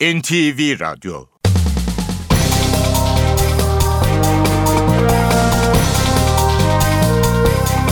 [0.00, 1.26] NTV Radyo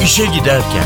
[0.03, 0.85] İşe Giderken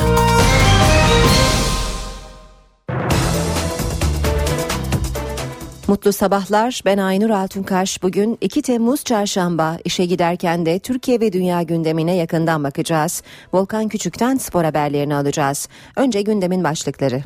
[5.88, 6.82] Mutlu sabahlar.
[6.84, 8.02] Ben Aynur Altunkaş.
[8.02, 9.78] Bugün 2 Temmuz Çarşamba.
[9.84, 13.22] İşe giderken de Türkiye ve dünya gündemine yakından bakacağız.
[13.52, 15.68] Volkan Küçük'ten spor haberlerini alacağız.
[15.96, 17.22] Önce gündemin başlıkları.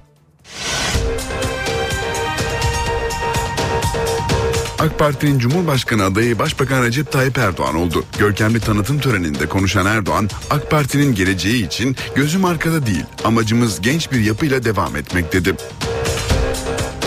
[4.78, 8.04] AK Parti'nin Cumhurbaşkanı adayı Başbakan Recep Tayyip Erdoğan oldu.
[8.18, 14.20] Görkemli tanıtım töreninde konuşan Erdoğan, AK Parti'nin geleceği için gözüm arkada değil, amacımız genç bir
[14.20, 15.54] yapıyla devam etmek dedi.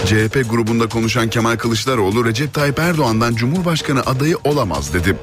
[0.06, 5.18] CHP grubunda konuşan Kemal Kılıçdaroğlu Recep Tayyip Erdoğan'dan Cumhurbaşkanı adayı olamaz dedi.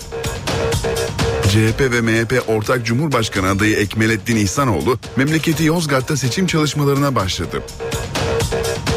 [1.48, 7.62] CHP ve MHP ortak Cumhurbaşkanı adayı Ekmelettin İhsanoğlu memleketi Yozgat'ta seçim çalışmalarına başladı.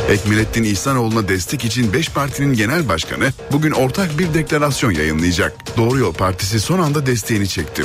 [0.09, 5.77] Ekmelettin İhsanoğlu'na destek için 5 partinin genel başkanı bugün ortak bir deklarasyon yayınlayacak.
[5.77, 7.83] Doğru Yol Partisi son anda desteğini çekti.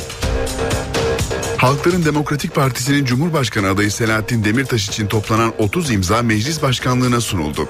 [1.57, 7.69] Halkların Demokratik Partisi'nin Cumhurbaşkanı adayı Selahattin Demirtaş için toplanan 30 imza meclis başkanlığına sunuldu.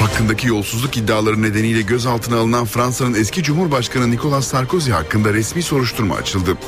[0.00, 6.58] Hakkındaki yolsuzluk iddiaları nedeniyle gözaltına alınan Fransa'nın eski Cumhurbaşkanı Nicolas Sarkozy hakkında resmi soruşturma açıldı.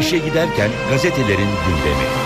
[0.00, 2.17] İşe Giderken gazetelerin gündemi.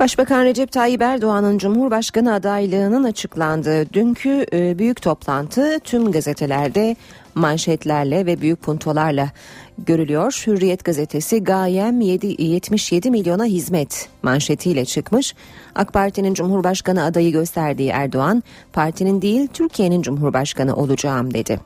[0.00, 6.96] Başbakan Recep Tayyip Erdoğan'ın Cumhurbaşkanı adaylığının açıklandığı dünkü e, büyük toplantı tüm gazetelerde
[7.34, 9.30] manşetlerle ve büyük puntolarla
[9.78, 10.42] görülüyor.
[10.46, 15.34] Hürriyet gazetesi gayem 7, 77 milyona hizmet manşetiyle çıkmış.
[15.74, 18.42] AK Parti'nin Cumhurbaşkanı adayı gösterdiği Erdoğan,
[18.72, 21.60] partinin değil Türkiye'nin Cumhurbaşkanı olacağım dedi.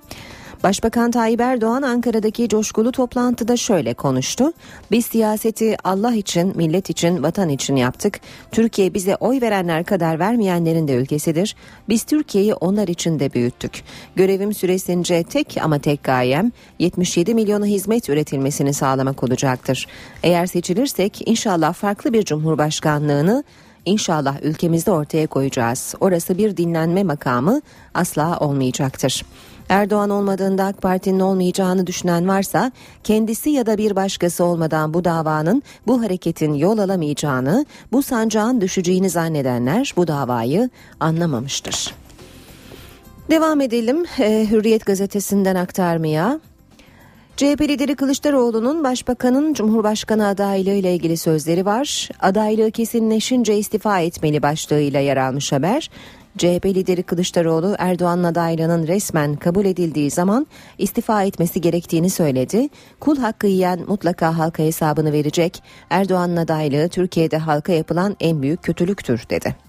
[0.64, 4.52] Başbakan Tayyip Erdoğan Ankara'daki coşkulu toplantıda şöyle konuştu.
[4.90, 8.20] Biz siyaseti Allah için, millet için, vatan için yaptık.
[8.52, 11.56] Türkiye bize oy verenler kadar vermeyenlerin de ülkesidir.
[11.88, 13.84] Biz Türkiye'yi onlar için de büyüttük.
[14.16, 19.86] Görevim süresince tek ama tek gayem 77 milyona hizmet üretilmesini sağlamak olacaktır.
[20.22, 23.44] Eğer seçilirsek inşallah farklı bir cumhurbaşkanlığını
[23.86, 25.94] inşallah ülkemizde ortaya koyacağız.
[26.00, 27.60] Orası bir dinlenme makamı
[27.94, 29.22] asla olmayacaktır.
[29.68, 32.72] Erdoğan olmadığında AK Parti'nin olmayacağını düşünen varsa
[33.04, 39.10] kendisi ya da bir başkası olmadan bu davanın bu hareketin yol alamayacağını, bu sancağın düşeceğini
[39.10, 40.70] zannedenler bu davayı
[41.00, 41.94] anlamamıştır.
[43.30, 46.40] Devam edelim e, Hürriyet gazetesinden aktarmaya.
[47.36, 52.08] CHP lideri Kılıçdaroğlu'nun başbakanın Cumhurbaşkanı adaylığı ile ilgili sözleri var.
[52.20, 55.90] Adaylığı kesinleşince istifa etmeli başlığıyla yer almış haber.
[56.38, 60.46] CHP lideri Kılıçdaroğlu Erdoğan'ın adaylığının resmen kabul edildiği zaman
[60.78, 62.68] istifa etmesi gerektiğini söyledi.
[63.00, 65.62] Kul hakkı yiyen mutlaka halka hesabını verecek.
[65.90, 69.63] Erdoğan'ın adaylığı Türkiye'de halka yapılan en büyük kötülüktür dedi.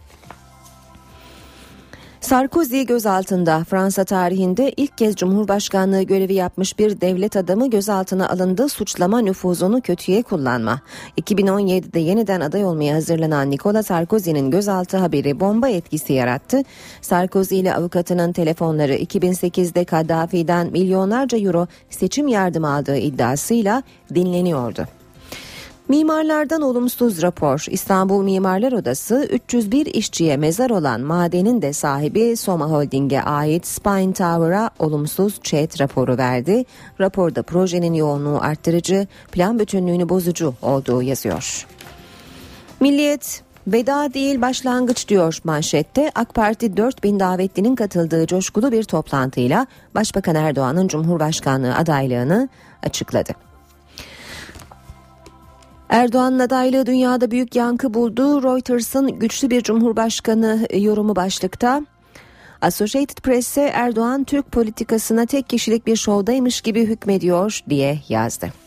[2.25, 9.19] Sarkozy gözaltında Fransa tarihinde ilk kez Cumhurbaşkanlığı görevi yapmış bir devlet adamı gözaltına alındı suçlama
[9.19, 10.81] nüfuzunu kötüye kullanma.
[11.21, 16.61] 2017'de yeniden aday olmaya hazırlanan Nicolas Sarkozy'nin gözaltı haberi bomba etkisi yarattı.
[17.01, 23.83] Sarkozy ile avukatının telefonları 2008'de Kaddafi'den milyonlarca euro seçim yardımı aldığı iddiasıyla
[24.15, 24.87] dinleniyordu.
[25.87, 27.65] Mimarlardan olumsuz rapor.
[27.69, 34.69] İstanbul Mimarlar Odası 301 işçiye mezar olan madenin de sahibi Soma Holding'e ait Spine Tower'a
[34.79, 36.65] olumsuz chat raporu verdi.
[36.99, 41.67] Raporda projenin yoğunluğu arttırıcı, plan bütünlüğünü bozucu olduğu yazıyor.
[42.79, 46.11] Milliyet Veda değil başlangıç diyor manşette.
[46.15, 52.49] AK Parti 4000 davetlinin katıldığı coşkulu bir toplantıyla Başbakan Erdoğan'ın Cumhurbaşkanlığı adaylığını
[52.83, 53.44] açıkladı.
[55.89, 58.43] Erdoğan'ın adaylığı dünyada büyük yankı buldu.
[58.43, 61.81] Reuters'ın güçlü bir cumhurbaşkanı yorumu başlıkta.
[62.61, 68.64] Associated Press'e Erdoğan Türk politikasına tek kişilik bir şovdaymış gibi hükmediyor diye yazdı.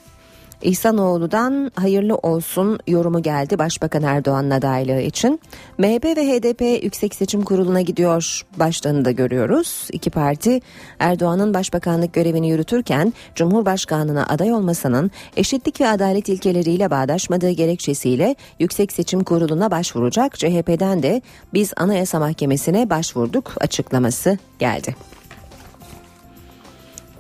[0.62, 5.40] İhsanoğlu'dan hayırlı olsun yorumu geldi Başbakan Erdoğan'ın adaylığı için.
[5.78, 9.88] MHP ve HDP Yüksek Seçim Kurulu'na gidiyor başlığını da görüyoruz.
[9.92, 10.60] İki parti
[10.98, 19.24] Erdoğan'ın başbakanlık görevini yürütürken Cumhurbaşkanlığına aday olmasının eşitlik ve adalet ilkeleriyle bağdaşmadığı gerekçesiyle Yüksek Seçim
[19.24, 20.38] Kurulu'na başvuracak.
[20.38, 21.22] CHP'den de
[21.54, 25.17] biz Anayasa Mahkemesi'ne başvurduk açıklaması geldi.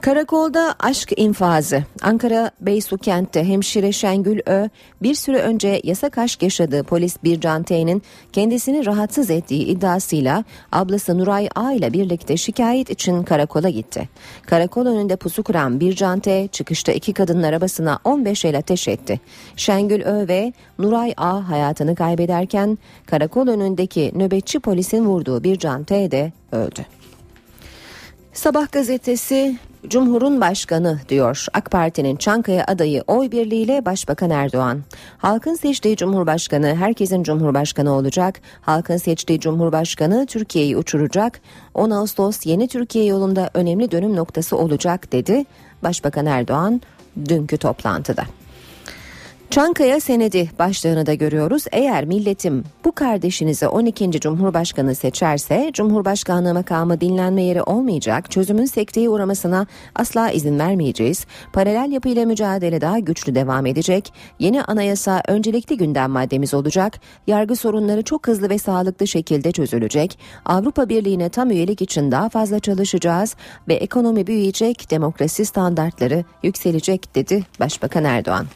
[0.00, 1.84] Karakolda aşk infazı.
[2.02, 4.68] Ankara Beysu kentte hemşire Şengül Ö
[5.02, 8.02] bir süre önce yasak aşk yaşadığı polis Bircan T'nin
[8.32, 14.08] kendisini rahatsız ettiği iddiasıyla ablası Nuray A ile birlikte şikayet için karakola gitti.
[14.46, 19.20] Karakol önünde pusu kuran Bircan T çıkışta iki kadının arabasına 15 el ateş etti.
[19.56, 26.32] Şengül Ö ve Nuray A hayatını kaybederken karakol önündeki nöbetçi polisin vurduğu Bircan T de
[26.52, 26.86] öldü.
[28.32, 34.82] Sabah gazetesi Cumhurun Başkanı diyor AK Parti'nin Çankaya adayı oy birliğiyle Başbakan Erdoğan.
[35.18, 38.40] Halkın seçtiği Cumhurbaşkanı herkesin Cumhurbaşkanı olacak.
[38.60, 41.40] Halkın seçtiği Cumhurbaşkanı Türkiye'yi uçuracak.
[41.74, 45.44] 10 Ağustos yeni Türkiye yolunda önemli dönüm noktası olacak dedi
[45.82, 46.80] Başbakan Erdoğan
[47.28, 48.22] dünkü toplantıda.
[49.50, 51.64] Çankaya senedi başlığını da görüyoruz.
[51.72, 54.10] Eğer milletim bu kardeşinize 12.
[54.20, 58.30] Cumhurbaşkanı seçerse Cumhurbaşkanlığı makamı dinlenme yeri olmayacak.
[58.30, 61.26] Çözümün sekteye uğramasına asla izin vermeyeceğiz.
[61.52, 64.12] Paralel yapıyla mücadele daha güçlü devam edecek.
[64.38, 67.00] Yeni anayasa öncelikli gündem maddemiz olacak.
[67.26, 70.18] Yargı sorunları çok hızlı ve sağlıklı şekilde çözülecek.
[70.44, 73.36] Avrupa Birliği'ne tam üyelik için daha fazla çalışacağız
[73.68, 78.46] ve ekonomi büyüyecek, demokrasi standartları yükselecek dedi Başbakan Erdoğan.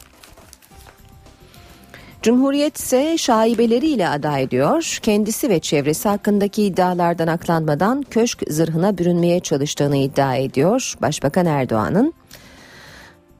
[2.23, 4.99] Cumhuriyet ise şaibeleriyle aday ediyor.
[5.03, 12.13] Kendisi ve çevresi hakkındaki iddialardan aklanmadan köşk zırhına bürünmeye çalıştığını iddia ediyor Başbakan Erdoğan'ın.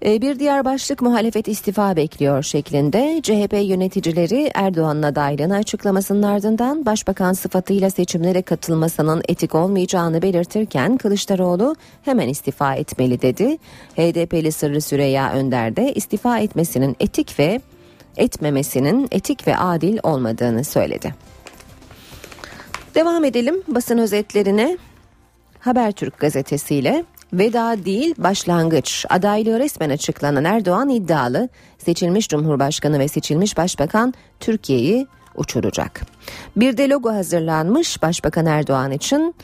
[0.05, 7.33] E, bir diğer başlık muhalefet istifa bekliyor şeklinde CHP yöneticileri Erdoğan'ın adaylığını açıklamasının ardından başbakan
[7.33, 13.59] sıfatıyla seçimlere katılmasının etik olmayacağını belirtirken Kılıçdaroğlu hemen istifa etmeli dedi.
[13.97, 17.61] HDP'li Sırrı Süreyya Önder de istifa etmesinin etik ve
[18.17, 21.15] etmemesinin etik ve adil olmadığını söyledi.
[22.95, 24.79] Devam edelim basın özetlerine.
[25.59, 31.49] Habertürk gazetesiyle veda değil başlangıç adaylığı resmen açıklanan Erdoğan iddialı
[31.79, 36.01] seçilmiş Cumhurbaşkanı ve seçilmiş Başbakan Türkiye'yi uçuracak.
[36.57, 39.35] Bir de logo hazırlanmış Başbakan Erdoğan için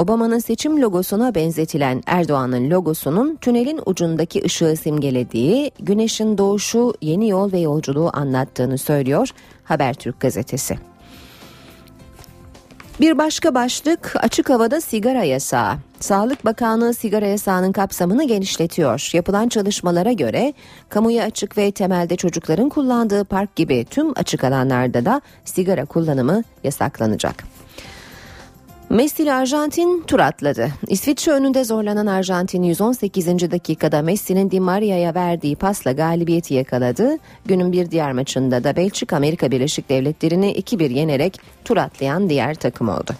[0.00, 7.58] Obama'nın seçim logosuna benzetilen Erdoğan'ın logosunun tünelin ucundaki ışığı simgelediği, güneşin doğuşu, yeni yol ve
[7.58, 9.28] yolculuğu anlattığını söylüyor
[9.64, 10.78] Habertürk gazetesi.
[13.00, 15.74] Bir başka başlık açık havada sigara yasağı.
[16.00, 19.10] Sağlık Bakanlığı sigara yasağının kapsamını genişletiyor.
[19.12, 20.54] Yapılan çalışmalara göre
[20.88, 27.59] kamuya açık ve temelde çocukların kullandığı park gibi tüm açık alanlarda da sigara kullanımı yasaklanacak.
[28.90, 30.68] Messi ile Arjantin tur atladı.
[30.88, 33.50] İsviçre önünde zorlanan Arjantin 118.
[33.50, 37.18] dakikada Messi'nin Di Maria'ya verdiği pasla galibiyeti yakaladı.
[37.46, 42.88] Günün bir diğer maçında da Belçika Amerika Birleşik Devletleri'ni 2-1 yenerek tur atlayan diğer takım
[42.88, 43.12] oldu.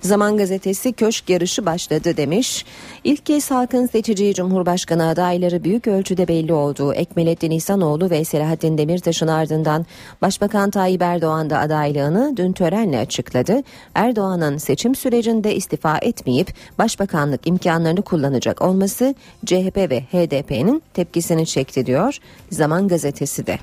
[0.00, 2.64] Zaman gazetesi köşk yarışı başladı demiş.
[3.04, 6.94] İlk kez halkın seçeceği Cumhurbaşkanı adayları büyük ölçüde belli oldu.
[6.94, 9.86] Ekmelettin İhsanoğlu ve Selahattin Demirtaş'ın ardından
[10.22, 13.62] Başbakan Tayyip Erdoğan da adaylığını dün törenle açıkladı.
[13.94, 19.14] Erdoğan'ın seçim sürecinde istifa etmeyip başbakanlık imkanlarını kullanacak olması
[19.46, 22.18] CHP ve HDP'nin tepkisini çekti diyor
[22.50, 23.58] Zaman gazetesi de.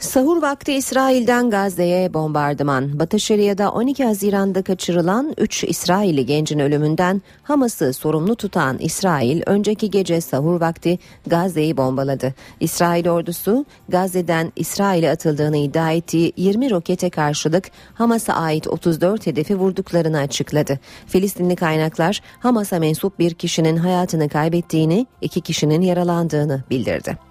[0.00, 2.98] Sahur vakti İsrail'den Gazze'ye bombardıman.
[2.98, 10.20] Batı Şeria'da 12 Haziran'da kaçırılan 3 İsrailli gencin ölümünden Hamas'ı sorumlu tutan İsrail önceki gece
[10.20, 12.34] sahur vakti Gazze'yi bombaladı.
[12.60, 20.18] İsrail ordusu Gazze'den İsrail'e atıldığını iddia ettiği 20 rokete karşılık Hamas'a ait 34 hedefi vurduklarını
[20.18, 20.78] açıkladı.
[21.06, 27.27] Filistinli kaynaklar Hamas'a mensup bir kişinin hayatını kaybettiğini, iki kişinin yaralandığını bildirdi.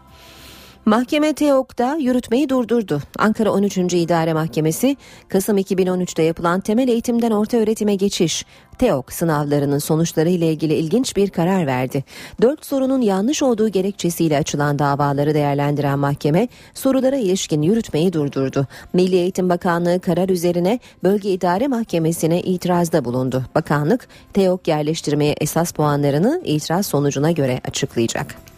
[0.87, 3.01] Mahkeme TEOK'ta yürütmeyi durdurdu.
[3.19, 3.77] Ankara 13.
[3.77, 4.97] İdare Mahkemesi
[5.27, 8.45] Kasım 2013'te yapılan temel eğitimden orta öğretime geçiş
[8.77, 12.03] TEOK sınavlarının sonuçları ile ilgili ilginç bir karar verdi.
[12.41, 18.67] Dört sorunun yanlış olduğu gerekçesiyle açılan davaları değerlendiren mahkeme sorulara ilişkin yürütmeyi durdurdu.
[18.93, 23.45] Milli Eğitim Bakanlığı karar üzerine Bölge İdare Mahkemesi'ne itirazda bulundu.
[23.55, 28.56] Bakanlık TEOK yerleştirmeye esas puanlarını itiraz sonucuna göre açıklayacak.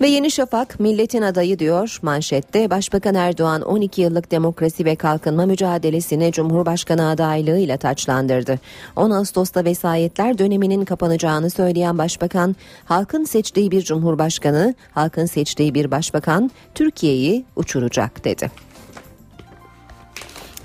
[0.00, 6.32] Ve Yeni Şafak milletin adayı diyor manşette Başbakan Erdoğan 12 yıllık demokrasi ve kalkınma mücadelesini
[6.32, 8.58] Cumhurbaşkanı adaylığıyla taçlandırdı.
[8.96, 16.50] 10 Ağustos'ta vesayetler döneminin kapanacağını söyleyen Başbakan halkın seçtiği bir Cumhurbaşkanı, halkın seçtiği bir başbakan
[16.74, 18.65] Türkiye'yi uçuracak dedi.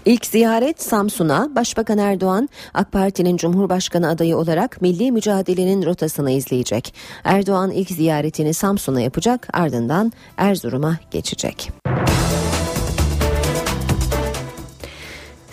[0.05, 6.93] İlk ziyaret Samsun'a Başbakan Erdoğan AK Parti'nin Cumhurbaşkanı adayı olarak milli mücadelenin rotasını izleyecek.
[7.23, 11.71] Erdoğan ilk ziyaretini Samsun'a yapacak ardından Erzurum'a geçecek.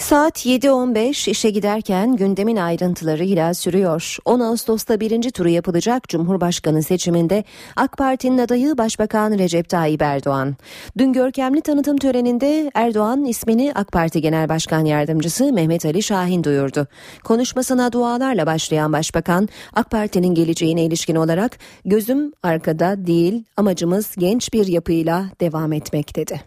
[0.09, 4.17] Saat 7.15 işe giderken gündemin ayrıntılarıyla sürüyor.
[4.25, 7.45] 10 Ağustos'ta birinci turu yapılacak Cumhurbaşkanı seçiminde
[7.77, 10.57] AK Parti'nin adayı Başbakan Recep Tayyip Erdoğan.
[10.99, 16.87] Dün görkemli tanıtım töreninde Erdoğan ismini AK Parti Genel Başkan Yardımcısı Mehmet Ali Şahin duyurdu.
[17.25, 24.67] Konuşmasına dualarla başlayan Başbakan AK Parti'nin geleceğine ilişkin olarak gözüm arkada değil amacımız genç bir
[24.67, 26.41] yapıyla devam etmek dedi.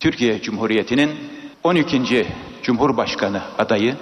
[0.00, 1.10] Türkiye Cumhuriyeti'nin
[1.64, 2.26] 12.
[2.66, 3.96] Cumhurbaşkanı adayı,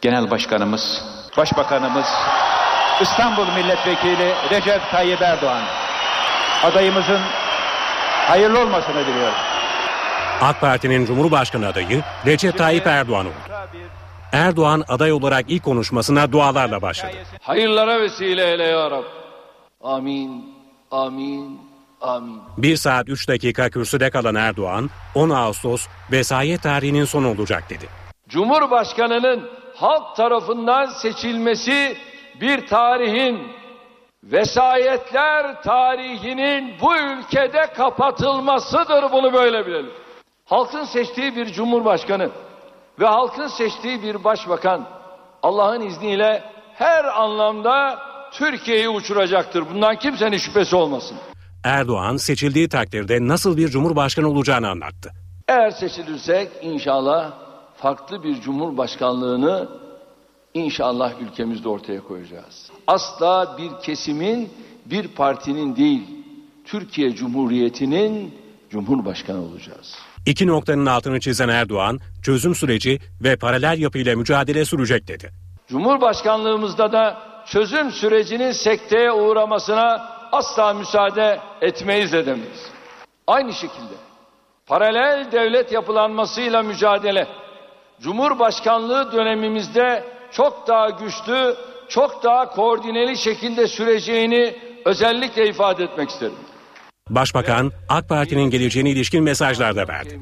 [0.00, 1.02] Genel Başkanımız,
[1.36, 2.06] Başbakanımız,
[3.00, 5.62] İstanbul Milletvekili Recep Tayyip Erdoğan.
[6.64, 7.20] Adayımızın
[8.26, 9.34] hayırlı olmasını diliyorum.
[10.40, 13.34] AK Parti'nin Cumhurbaşkanı adayı Recep Tayyip Erdoğan oldu.
[14.32, 17.12] Erdoğan aday olarak ilk konuşmasına dualarla başladı.
[17.42, 19.04] Hayırlara vesile eyle ya Rab.
[19.84, 20.54] Amin,
[20.90, 21.67] amin, amin.
[22.56, 27.88] 1 saat 3 dakika kürsüde kalan Erdoğan 10 Ağustos vesayet tarihinin sonu olacak dedi.
[28.28, 31.96] Cumhurbaşkanının halk tarafından seçilmesi
[32.40, 33.48] bir tarihin,
[34.24, 39.90] vesayetler tarihinin bu ülkede kapatılmasıdır bunu böyle bilelim.
[40.44, 42.30] Halkın seçtiği bir cumhurbaşkanı
[43.00, 44.88] ve halkın seçtiği bir başbakan
[45.42, 47.98] Allah'ın izniyle her anlamda
[48.32, 49.64] Türkiye'yi uçuracaktır.
[49.74, 51.18] Bundan kimsenin şüphesi olmasın.
[51.64, 55.12] Erdoğan seçildiği takdirde nasıl bir cumhurbaşkanı olacağını anlattı.
[55.48, 57.32] Eğer seçilirsek inşallah
[57.76, 59.68] farklı bir cumhurbaşkanlığını
[60.54, 62.70] inşallah ülkemizde ortaya koyacağız.
[62.86, 64.50] Asla bir kesimin,
[64.86, 66.02] bir partinin değil,
[66.64, 68.34] Türkiye Cumhuriyeti'nin
[68.70, 69.94] cumhurbaşkanı olacağız.
[70.26, 75.30] İki noktanın altını çizen Erdoğan, çözüm süreci ve paralel yapıyla mücadele sürecek dedi.
[75.68, 82.70] Cumhurbaşkanlığımızda da çözüm sürecinin sekteye uğramasına asla müsaade etmeyiz edemeyiz.
[83.26, 83.94] Aynı şekilde
[84.66, 87.26] paralel devlet yapılanmasıyla mücadele
[88.00, 91.56] Cumhurbaşkanlığı dönemimizde çok daha güçlü,
[91.88, 96.47] çok daha koordineli şekilde süreceğini özellikle ifade etmek isterim.
[97.10, 100.20] Başbakan AK Parti'nin geleceğine ilişkin mesajlar da verdi.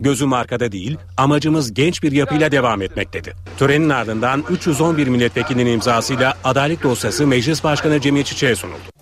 [0.00, 3.32] Gözüm arkada değil, amacımız genç bir yapıyla devam etmek dedi.
[3.58, 8.94] Törenin ardından 311 milletvekilinin imzasıyla adaylık dosyası Meclis Başkanı Cemil Çiçek'e sunuldu.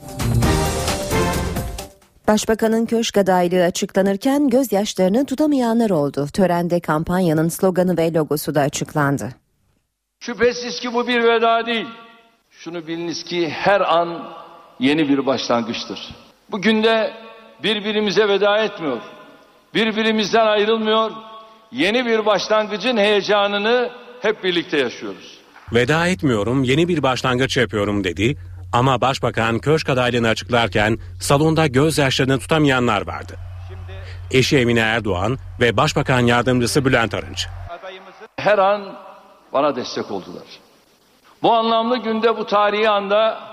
[2.29, 6.27] Başbakanın köşk adaylığı açıklanırken gözyaşlarını tutamayanlar oldu.
[6.33, 9.29] Törende kampanyanın sloganı ve logosu da açıklandı.
[10.21, 11.87] Şüphesiz ki bu bir veda değil.
[12.51, 14.35] Şunu biliniz ki her an
[14.81, 16.15] yeni bir başlangıçtır.
[16.53, 17.13] Bugün de
[17.63, 19.01] birbirimize veda etmiyor.
[19.75, 21.11] Birbirimizden ayrılmıyor.
[21.73, 23.91] Yeni bir başlangıcın heyecanını
[24.23, 25.39] hep birlikte yaşıyoruz.
[25.73, 28.37] Veda etmiyorum, yeni bir başlangıç yapıyorum dedi.
[28.73, 33.37] Ama başbakan köşk adaylığını açıklarken salonda gözyaşlarını tutamayanlar vardı.
[34.31, 37.47] Eşi Emine Erdoğan ve Başbakan Yardımcısı Bülent Arınç.
[38.37, 38.95] Her an
[39.53, 40.45] bana destek oldular.
[41.43, 43.52] Bu anlamlı günde bu tarihi anda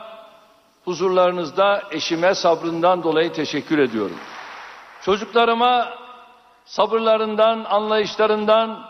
[0.90, 4.18] huzurlarınızda eşime sabrından dolayı teşekkür ediyorum.
[5.06, 5.94] Çocuklarıma
[6.66, 8.86] sabırlarından, anlayışlarından,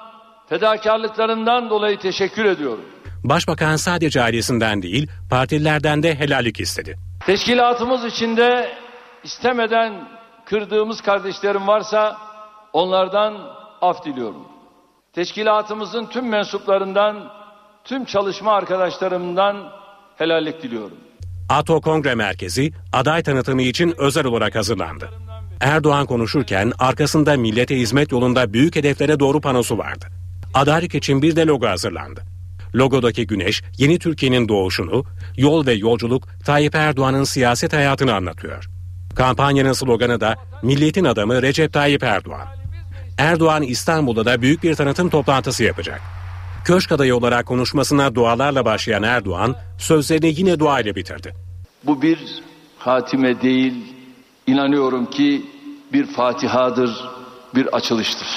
[0.49, 2.85] fedakarlıklarından dolayı teşekkür ediyorum.
[3.23, 6.97] Başbakan sadece ailesinden değil, partililerden de helallik istedi.
[7.25, 8.77] Teşkilatımız içinde
[9.23, 9.93] istemeden
[10.45, 12.17] kırdığımız kardeşlerim varsa
[12.73, 13.33] onlardan
[13.81, 14.47] af diliyorum.
[15.13, 17.31] Teşkilatımızın tüm mensuplarından,
[17.83, 19.71] tüm çalışma arkadaşlarımdan
[20.17, 21.08] helallik diliyorum.
[21.49, 25.09] ATO Kongre Merkezi aday tanıtımı için özel olarak hazırlandı.
[25.61, 30.05] Erdoğan konuşurken arkasında millete hizmet yolunda büyük hedeflere doğru panosu vardı.
[30.53, 32.21] Adaylık için bir de logo hazırlandı.
[32.75, 35.03] Logodaki güneş yeni Türkiye'nin doğuşunu,
[35.37, 38.69] yol ve yolculuk Tayyip Erdoğan'ın siyaset hayatını anlatıyor.
[39.15, 42.47] Kampanyanın sloganı da milletin adamı Recep Tayyip Erdoğan.
[43.17, 46.18] Erdoğan İstanbul'da da büyük bir tanıtım toplantısı yapacak.
[46.69, 51.33] Köşk adayı olarak konuşmasına dualarla başlayan Erdoğan sözlerini yine dua ile bitirdi.
[51.83, 52.19] Bu bir
[52.77, 53.73] hatime değil,
[54.47, 55.45] inanıyorum ki
[55.93, 56.91] bir fatihadır,
[57.55, 58.27] bir açılıştır.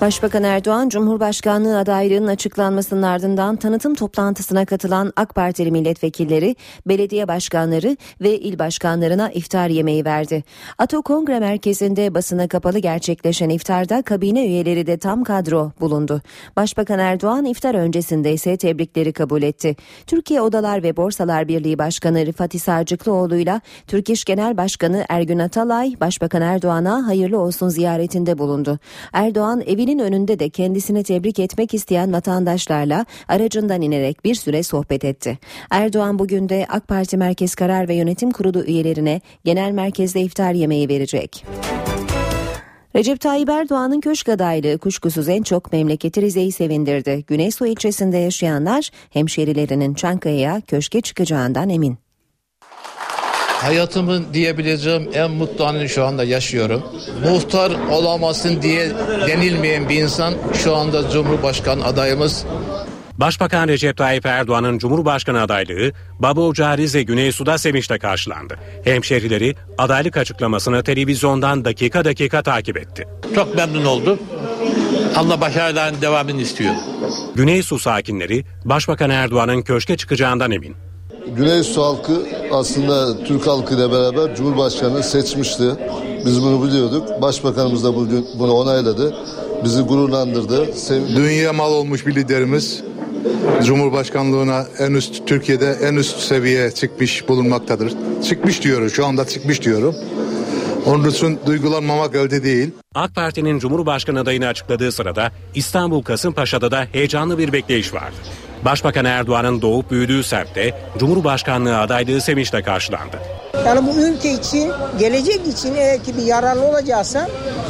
[0.00, 8.38] Başbakan Erdoğan, Cumhurbaşkanlığı adaylığının açıklanmasının ardından tanıtım toplantısına katılan AK Partili milletvekilleri, belediye başkanları ve
[8.38, 10.44] il başkanlarına iftar yemeği verdi.
[10.78, 16.22] Ato Kongre Merkezi'nde basına kapalı gerçekleşen iftarda kabine üyeleri de tam kadro bulundu.
[16.56, 19.76] Başbakan Erdoğan iftar öncesinde ise tebrikleri kabul etti.
[20.06, 25.94] Türkiye Odalar ve Borsalar Birliği Başkanı Rıfat Sarcıklıoğlu ile Türk İş Genel Başkanı Ergün Atalay,
[26.00, 28.78] Başbakan Erdoğan'a hayırlı olsun ziyaretinde bulundu.
[29.12, 35.38] Erdoğan evinin önünde de kendisini tebrik etmek isteyen vatandaşlarla aracından inerek bir süre sohbet etti.
[35.70, 40.88] Erdoğan bugün de AK Parti Merkez Karar ve Yönetim Kurulu üyelerine genel merkezde iftar yemeği
[40.88, 41.44] verecek.
[42.96, 47.24] Recep Tayyip Erdoğan'ın köşk adaylığı kuşkusuz en çok memleketi Rize'yi sevindirdi.
[47.26, 52.03] Güneysu ilçesinde yaşayanlar hemşerilerinin Çankaya'ya köşke çıkacağından emin.
[53.64, 56.82] Hayatımın diyebileceğim en mutlu anını şu anda yaşıyorum.
[57.24, 58.90] Muhtar olamazsın diye
[59.28, 62.44] denilmeyen bir insan şu anda Cumhurbaşkanı adayımız.
[63.18, 68.58] Başbakan Recep Tayyip Erdoğan'ın Cumhurbaşkanı adaylığı Baba Ocağı Rize Güneysu'da sevinçle karşılandı.
[68.84, 73.08] Hemşerileri adaylık açıklamasını televizyondan dakika dakika takip etti.
[73.34, 74.18] Çok memnun oldum.
[75.16, 76.74] Allah başarıların devamını istiyor.
[77.34, 80.83] Güneysu sakinleri Başbakan Erdoğan'ın köşke çıkacağından emin.
[81.26, 85.64] Güneysu halkı aslında Türk halkıyla beraber Cumhurbaşkanı seçmişti.
[86.26, 87.22] Biz bunu biliyorduk.
[87.22, 89.14] Başbakanımız da bugün bunu onayladı.
[89.64, 90.72] Bizi gururlandırdı.
[90.74, 92.82] Sev- Dünya mal olmuş bir liderimiz
[93.64, 97.92] Cumhurbaşkanlığına en üst Türkiye'de en üst seviyeye çıkmış bulunmaktadır.
[98.28, 99.94] Çıkmış diyorum şu anda çıkmış diyorum.
[100.86, 102.70] Onun için duygulanmamak elde değil.
[102.94, 108.16] AK Parti'nin Cumhurbaşkanı adayını açıkladığı sırada İstanbul Kasımpaşa'da da heyecanlı bir bekleyiş vardı.
[108.64, 113.16] Başbakan Erdoğan'ın doğup büyüdüğü semtte Cumhurbaşkanlığı adaylığı sevinçle karşılandı.
[113.66, 117.28] Yani bu ülke için, gelecek için eğer ki bir yararlı olacaksa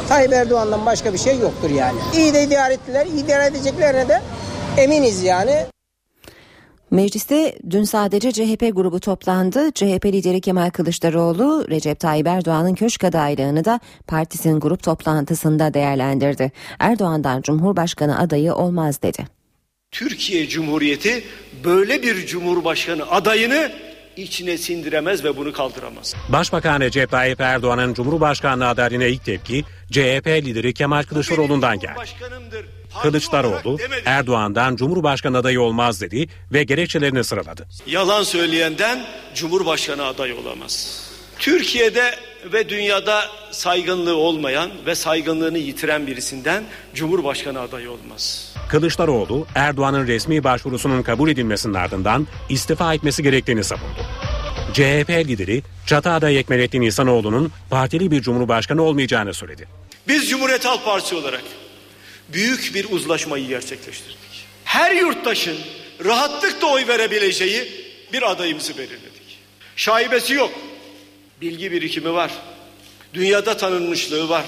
[0.09, 1.99] Tayyip Erdoğan'dan başka bir şey yoktur yani.
[2.17, 4.21] İyi de idare ettiler, iyi idare edeceklerine de
[4.77, 5.65] eminiz yani.
[6.91, 9.71] Mecliste dün sadece CHP grubu toplandı.
[9.71, 16.51] CHP lideri Kemal Kılıçdaroğlu Recep Tayyip Erdoğan'ın köşk adaylığını da partisinin grup toplantısında değerlendirdi.
[16.79, 19.34] Erdoğan'dan Cumhurbaşkanı adayı olmaz dedi.
[19.99, 21.23] Türkiye Cumhuriyeti
[21.63, 23.71] böyle bir cumhurbaşkanı adayını
[24.17, 26.15] içine sindiremez ve bunu kaldıramaz.
[26.29, 31.99] Başbakan Recep Tayyip Erdoğan'ın Cumhurbaşkanlığı adaylığına ilk tepki CHP lideri Kemal Kılıçdaroğlu'ndan geldi.
[33.01, 37.67] Kılıçdaroğlu Erdoğan'dan Cumhurbaşkanı adayı olmaz dedi ve gerekçelerini sıraladı.
[37.87, 41.01] Yalan söyleyenden Cumhurbaşkanı adayı olamaz.
[41.39, 42.15] Türkiye'de
[42.53, 46.63] ve dünyada saygınlığı olmayan ve saygınlığını yitiren birisinden
[46.93, 48.54] Cumhurbaşkanı adayı olmaz.
[48.67, 54.05] Kılıçdaroğlu Erdoğan'ın resmi başvurusunun kabul edilmesinin ardından istifa etmesi gerektiğini savundu.
[54.73, 59.67] CHP lideri çatı adayı Ekmelettin İhsanoğlu'nun partili bir cumhurbaşkanı olmayacağını söyledi.
[60.07, 61.43] Biz Cumhuriyet Halk Partisi olarak
[62.33, 64.45] büyük bir uzlaşmayı gerçekleştirdik.
[64.63, 65.57] Her yurttaşın
[66.05, 67.71] rahatlıkla oy verebileceği
[68.13, 69.39] bir adayımızı belirledik.
[69.75, 70.51] Şaibesi yok.
[71.41, 72.31] Bilgi birikimi var.
[73.13, 74.45] Dünyada tanınmışlığı var.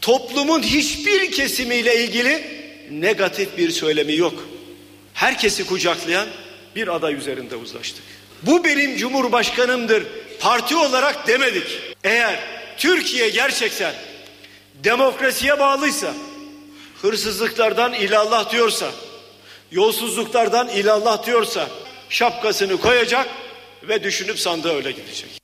[0.00, 2.59] Toplumun hiçbir kesimiyle ilgili
[2.90, 4.44] negatif bir söylemi yok.
[5.14, 6.28] Herkesi kucaklayan
[6.76, 8.04] bir aday üzerinde uzlaştık.
[8.42, 10.04] Bu benim cumhurbaşkanımdır
[10.40, 11.78] parti olarak demedik.
[12.04, 12.38] Eğer
[12.78, 13.94] Türkiye gerçekten
[14.84, 16.14] demokrasiye bağlıysa,
[17.02, 18.90] hırsızlıklardan ilallah diyorsa,
[19.72, 21.68] yolsuzluklardan ilallah diyorsa
[22.08, 23.28] şapkasını koyacak
[23.82, 25.39] ve düşünüp sandığa öyle gidecek.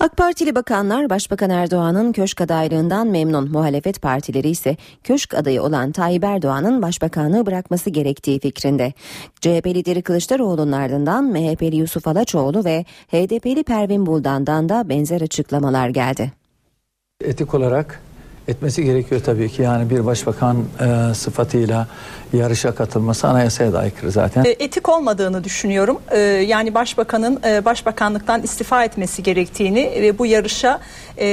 [0.00, 3.50] AK Partili bakanlar Başbakan Erdoğan'ın köşk adaylığından memnun.
[3.50, 8.92] Muhalefet partileri ise köşk adayı olan Tayyip Erdoğan'ın başbakanlığı bırakması gerektiği fikrinde.
[9.40, 16.32] CHP lideri Kılıçdaroğlu'nun ardından MHP'li Yusuf Alaçoğlu ve HDP'li Pervin Buldan'dan da benzer açıklamalar geldi.
[17.24, 18.00] Etik olarak
[18.50, 21.88] etmesi gerekiyor tabii ki yani bir başbakan e, sıfatıyla
[22.32, 24.44] yarışa katılması anayasaya da aykırı zaten.
[24.44, 25.98] Etik olmadığını düşünüyorum.
[26.10, 30.80] E, yani başbakanın e, başbakanlıktan istifa etmesi gerektiğini ve bu yarışa
[31.18, 31.26] e,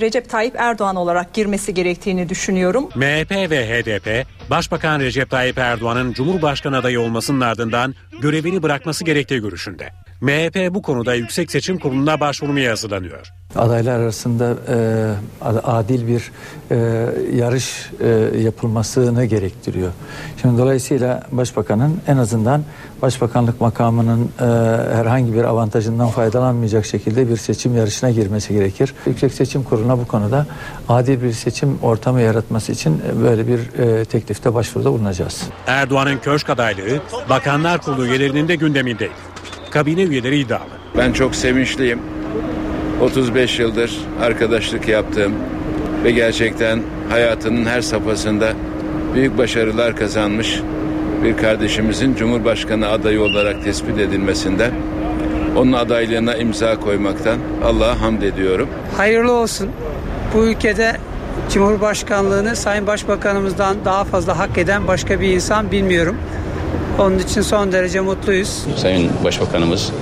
[0.00, 2.88] Recep Tayyip Erdoğan olarak girmesi gerektiğini düşünüyorum.
[2.94, 9.90] MHP ve HDP Başbakan Recep Tayyip Erdoğan'ın Cumhurbaşkanı adayı olmasının ardından görevini bırakması gerektiği görüşünde.
[10.20, 13.32] MHP bu konuda Yüksek Seçim Kurulu'na başvurmaya hazırlanıyor.
[13.56, 16.30] Adaylar arasında e, adil bir
[16.70, 16.76] e,
[17.36, 19.92] yarış e, yapılmasını gerektiriyor.
[20.42, 22.64] Şimdi dolayısıyla başbakanın en azından
[23.02, 24.44] başbakanlık makamının e,
[24.96, 28.94] herhangi bir avantajından faydalanmayacak şekilde bir seçim yarışına girmesi gerekir.
[29.06, 30.46] Yüksek Seçim Kurulu'na bu konuda
[30.88, 35.42] adil bir seçim ortamı yaratması için böyle bir e, teklifte başvuruda bulunacağız.
[35.66, 39.12] Erdoğan'ın köşk adaylığı Bakanlar Kurulu üyelerinin de gündemindeydi.
[39.70, 40.62] Kabine üyeleri iddialı.
[40.96, 41.98] Ben çok sevinçliyim.
[43.00, 45.32] 35 yıldır arkadaşlık yaptığım
[46.04, 48.52] ve gerçekten hayatının her safhasında
[49.14, 50.60] büyük başarılar kazanmış
[51.24, 54.70] bir kardeşimizin Cumhurbaşkanı adayı olarak tespit edilmesinden
[55.56, 58.68] onun adaylığına imza koymaktan Allah'a hamd ediyorum.
[58.96, 59.68] Hayırlı olsun.
[60.34, 60.96] Bu ülkede
[61.50, 66.16] Cumhurbaşkanlığını Sayın Başbakanımızdan daha fazla hak eden başka bir insan bilmiyorum.
[66.98, 68.64] Onun için son derece mutluyuz.
[68.76, 69.92] Sayın Başbakanımız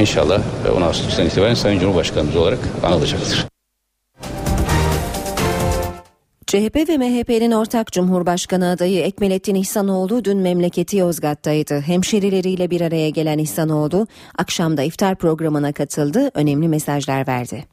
[0.00, 0.40] inşallah
[0.76, 3.46] 10 Ağustos'tan itibaren Sayın Cumhurbaşkanımız olarak anılacaktır.
[6.46, 11.80] CHP ve MHP'nin ortak Cumhurbaşkanı adayı Ekmelettin İhsanoğlu dün memleketi Yozgat'taydı.
[11.80, 14.06] Hemşerileriyle bir araya gelen İhsanoğlu
[14.38, 17.64] akşamda iftar programına katıldı, önemli mesajlar verdi.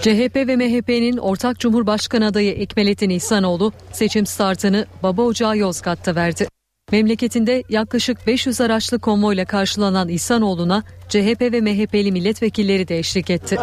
[0.00, 6.46] CHP ve MHP'nin ortak Cumhurbaşkanı adayı Ekmelettin İhsanoğlu seçim startını Baba Ocağı Yozgat'ta verdi.
[6.92, 13.58] Memleketinde yaklaşık 500 araçlı konvoyla karşılanan İhsanoğlu'na CHP ve MHP'li milletvekilleri de eşlik etti.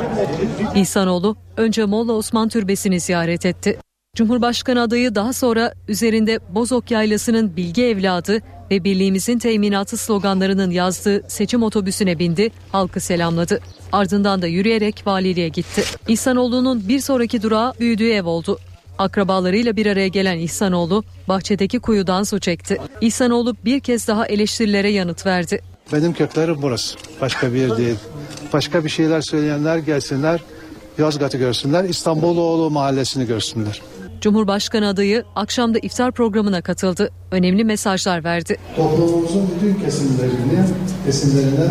[0.75, 3.79] İhsanoğlu önce Molla Osman Türbesi'ni ziyaret etti.
[4.15, 11.63] Cumhurbaşkanı adayı daha sonra üzerinde Bozok Yaylası'nın bilgi evladı ve birliğimizin teminatı sloganlarının yazdığı seçim
[11.63, 13.59] otobüsüne bindi, halkı selamladı.
[13.91, 15.83] Ardından da yürüyerek valiliğe gitti.
[16.07, 18.59] İhsanoğlu'nun bir sonraki durağı büyüdüğü ev oldu.
[18.97, 22.77] Akrabalarıyla bir araya gelen İhsanoğlu bahçedeki kuyudan su çekti.
[23.01, 25.61] İhsanoğlu bir kez daha eleştirilere yanıt verdi.
[25.93, 26.97] Benim köklerim burası.
[27.21, 27.95] Başka bir yer değil.
[28.53, 30.41] Başka bir şeyler söyleyenler gelsinler.
[30.97, 31.83] Yozgat'ı görsünler.
[31.83, 33.81] İstanbuloğlu mahallesini görsünler.
[34.21, 37.09] Cumhurbaşkanı adayı akşamda iftar programına katıldı.
[37.31, 38.57] Önemli mesajlar verdi.
[38.75, 40.65] Toplumumuzun bütün kesimlerini,
[41.05, 41.67] kesimlerine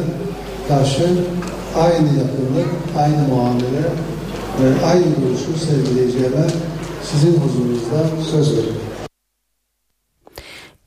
[0.69, 1.05] karşı
[1.77, 3.87] aynı yakınlık, aynı muamele
[4.87, 6.47] aynı duruşu sergileyeceğime
[7.11, 8.96] sizin huzurunuzda söz veriyorum.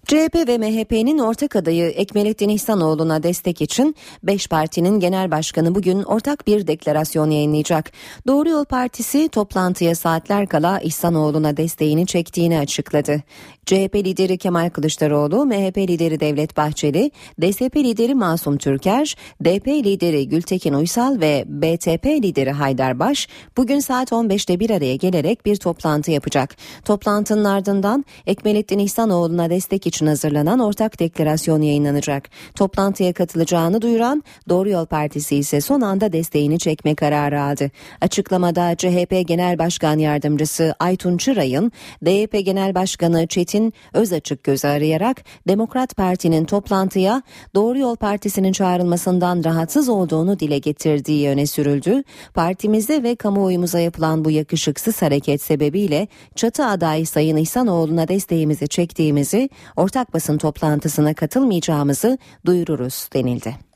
[0.09, 6.47] CHP ve MHP'nin ortak adayı Ekmelettin İhsanoğlu'na destek için 5 partinin genel başkanı bugün ortak
[6.47, 7.91] bir deklarasyon yayınlayacak.
[8.27, 13.23] Doğru Yol Partisi toplantıya saatler kala İhsanoğlu'na desteğini çektiğini açıkladı.
[13.65, 20.73] CHP lideri Kemal Kılıçdaroğlu, MHP lideri Devlet Bahçeli, DSP lideri Masum Türker, DP lideri Gültekin
[20.73, 26.55] Uysal ve BTP lideri Haydar Baş bugün saat 15'te bir araya gelerek bir toplantı yapacak.
[26.85, 32.29] Toplantının ardından Ekmelettin İhsanoğlu'na destek için hazırlanan ortak deklarasyon yayınlanacak.
[32.55, 37.71] Toplantıya katılacağını duyuran Doğru Yol Partisi ise son anda desteğini çekme kararı aldı.
[38.01, 41.71] Açıklamada CHP Genel Başkan Yardımcısı Aytun Çıray'ın
[42.05, 47.21] DYP Genel Başkanı Çetin Özaçık gözü arayarak Demokrat Parti'nin toplantıya
[47.55, 52.03] Doğru Yol Partisi'nin çağrılmasından rahatsız olduğunu dile getirdiği öne sürüldü.
[52.33, 59.88] Partimizde ve kamuoyumuza yapılan bu yakışıksız hareket sebebiyle çatı adayı Sayın İhsanoğlu'na desteğimizi çektiğimizi, ortak
[60.13, 63.68] basın toplantısına katılmayacağımızı duyururuz denildi.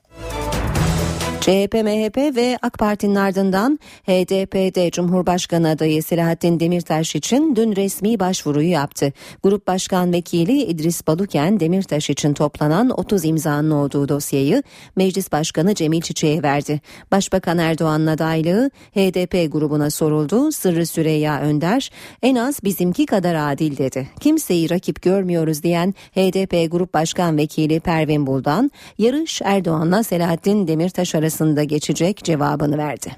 [1.43, 8.69] CHP, MHP ve AK Parti'nin ardından HDP'de Cumhurbaşkanı adayı Selahattin Demirtaş için dün resmi başvuruyu
[8.69, 9.13] yaptı.
[9.43, 14.63] Grup Başkan Vekili İdris Baluken Demirtaş için toplanan 30 imzanın olduğu dosyayı
[14.95, 16.81] Meclis Başkanı Cemil Çiçek'e verdi.
[17.11, 20.51] Başbakan Erdoğan'ın adaylığı HDP grubuna soruldu.
[20.51, 24.07] Sırrı Süreyya Önder en az bizimki kadar adil dedi.
[24.19, 31.32] Kimseyi rakip görmüyoruz diyen HDP Grup Başkan Vekili Pervin Buldan yarış Erdoğan'la Selahattin Demirtaş arasında
[31.33, 33.15] arasında geçecek cevabını verdi.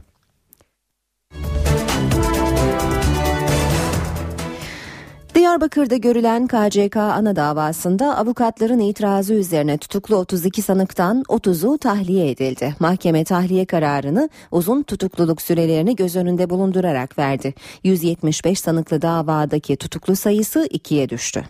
[5.36, 12.75] Diyarbakır'da görülen KCK ana davasında avukatların itirazı üzerine tutuklu 32 sanıktan 30'u tahliye edildi.
[12.80, 17.54] Mahkeme tahliye kararını uzun tutukluluk sürelerini göz önünde bulundurarak verdi.
[17.84, 21.45] 175 sanıklı davadaki tutuklu sayısı ikiye düştü.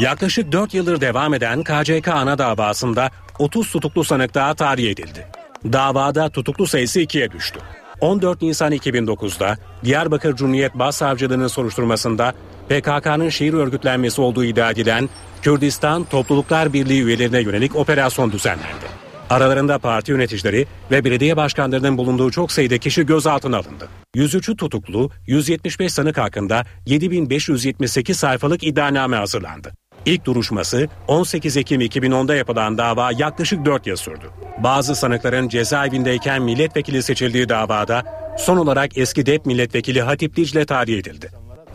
[0.00, 5.43] Yaklaşık 4 yıldır devam eden KCK ana davasında 30 tutuklu sanık daha tahliye edildi.
[5.72, 7.60] Davada tutuklu sayısı ikiye düştü.
[8.00, 12.32] 14 Nisan 2009'da Diyarbakır Cumhuriyet Başsavcılığı'nın soruşturmasında
[12.68, 15.08] PKK'nın şehir örgütlenmesi olduğu iddia edilen
[15.42, 18.86] Kürdistan Topluluklar Birliği üyelerine yönelik operasyon düzenlendi.
[19.30, 23.88] Aralarında parti yöneticileri ve belediye başkanlarının bulunduğu çok sayıda kişi gözaltına alındı.
[24.16, 29.72] 103'ü tutuklu, 175 sanık hakkında 7578 sayfalık iddianame hazırlandı.
[30.06, 34.30] İlk duruşması 18 Ekim 2010'da yapılan dava yaklaşık 4 yıl sürdü.
[34.58, 38.02] Bazı sanıkların cezaevindeyken milletvekili seçildiği davada
[38.38, 41.30] son olarak eski DEP milletvekili Hatip Dicle tahliye edildi.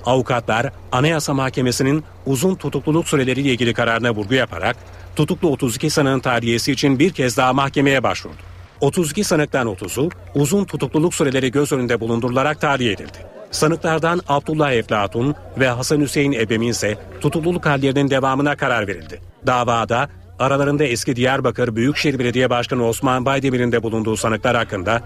[0.06, 4.78] Avukatlar Anayasa Mahkemesi'nin uzun tutukluluk süreleriyle ilgili kararına vurgu yaparak
[5.16, 8.36] tutuklu 32 sanığın tahliyesi için bir kez daha mahkemeye başvurdu.
[8.82, 13.39] 32 sanıktan 30'u uzun tutukluluk süreleri göz önünde bulundurularak tahliye edildi.
[13.52, 19.22] Sanıklardan Abdullah Eflatun ve Hasan Hüseyin Ebemin ise tutukluluk hallerinin devamına karar verildi.
[19.48, 20.10] Davada
[20.40, 25.02] aralarında eski Diyarbakır Büyükşehir Belediye Başkanı Osman Baydemir'in de bulunduğu sanıklar hakkında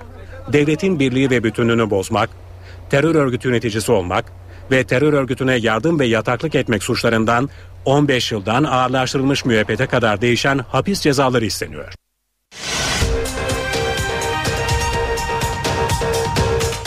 [0.54, 2.30] devletin birliği ve bütünlüğünü bozmak,
[2.90, 4.26] terör örgütü yöneticisi olmak
[4.72, 7.50] ve terör örgütüne yardım ve yataklık etmek suçlarından
[7.86, 11.94] 15 yıldan ağırlaştırılmış müebbete kadar değişen hapis cezaları isteniyor.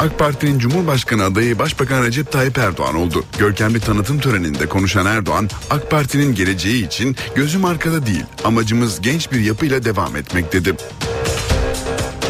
[0.07, 3.25] AK Parti'nin Cumhurbaşkanı adayı Başbakan Recep Tayyip Erdoğan oldu.
[3.39, 9.41] Görkemli tanıtım töreninde konuşan Erdoğan, AK Parti'nin geleceği için gözüm arkada değil, amacımız genç bir
[9.41, 10.75] yapıyla devam etmek dedi.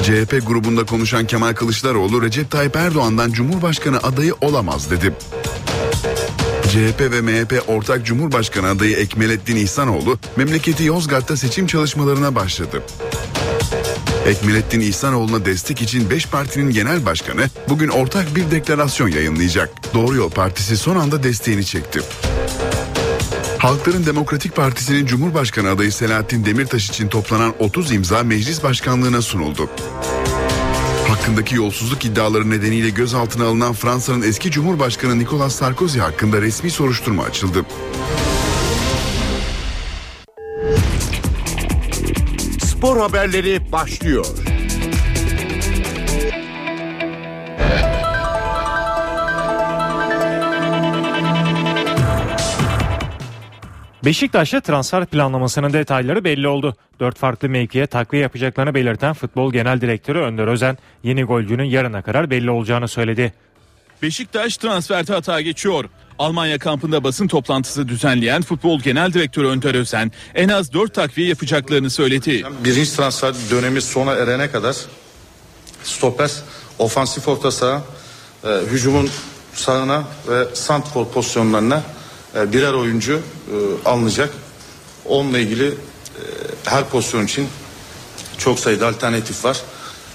[0.03, 5.15] CHP grubunda konuşan Kemal Kılıçdaroğlu Recep Tayyip Erdoğan'dan Cumhurbaşkanı adayı olamaz dedi.
[6.62, 12.83] CHP ve MHP ortak Cumhurbaşkanı adayı Ekmelettin İhsanoğlu memleketi Yozgat'ta seçim çalışmalarına başladı.
[14.27, 19.71] Ekmelettin İhsanoğlu'na destek için 5 partinin genel başkanı bugün ortak bir deklarasyon yayınlayacak.
[19.95, 22.01] Doğru Yol Partisi son anda desteğini çekti.
[23.59, 29.71] Halkların Demokratik Partisi'nin Cumhurbaşkanı adayı Selahattin Demirtaş için toplanan 30 imza meclis başkanlığına sunuldu.
[31.09, 37.65] Hakkındaki yolsuzluk iddiaları nedeniyle gözaltına alınan Fransa'nın eski Cumhurbaşkanı Nicolas Sarkozy hakkında resmi soruşturma açıldı.
[42.77, 44.27] Spor haberleri başlıyor.
[54.05, 56.77] Beşiktaş'ta transfer planlamasının detayları belli oldu.
[57.01, 62.31] Dört farklı mevkiye takviye yapacaklarını belirten Futbol Genel Direktörü Önder Özen, yeni golcünün yarına kadar
[62.31, 63.33] belli olacağını söyledi.
[64.03, 65.85] Beşiktaş transferde hata geçiyor.
[66.18, 71.90] Almanya kampında basın toplantısı düzenleyen Futbol Genel Direktörü Önder Özen en az 4 takviye yapacaklarını
[71.90, 72.44] söyledi.
[72.64, 74.76] Birinci transfer dönemi sona erene kadar
[75.85, 76.31] stoper,
[76.79, 77.83] ofansif orta saha,
[78.44, 79.11] e, hücumun
[79.55, 81.83] sağına ve santfor pozisyonlarına
[82.37, 83.55] e, birer oyuncu e,
[83.88, 84.31] alınacak.
[85.05, 85.74] Onunla ilgili e,
[86.64, 87.48] her pozisyon için
[88.38, 89.62] çok sayıda alternatif var.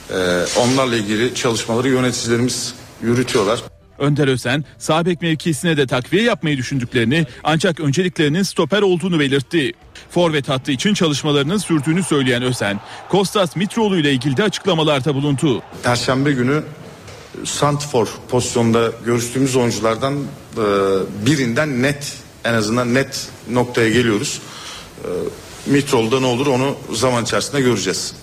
[0.10, 3.64] E, onlarla ilgili çalışmaları yöneticilerimiz yürütüyorlar.
[4.02, 9.72] Önder Özen, sağ bek mevkisine de takviye yapmayı düşündüklerini ancak önceliklerinin stoper olduğunu belirtti.
[10.10, 15.62] Forvet hattı için çalışmalarının sürdüğünü söyleyen Özen, Kostas Mitroğlu ile ilgili de açıklamalarda bulundu.
[15.84, 16.64] Perşembe günü
[17.44, 20.66] Santfor pozisyonda görüştüğümüz oyunculardan e,
[21.26, 24.42] birinden net en azından net noktaya geliyoruz.
[25.04, 25.08] E,
[25.72, 28.21] Mitrol'da ne olur onu zaman içerisinde göreceğiz.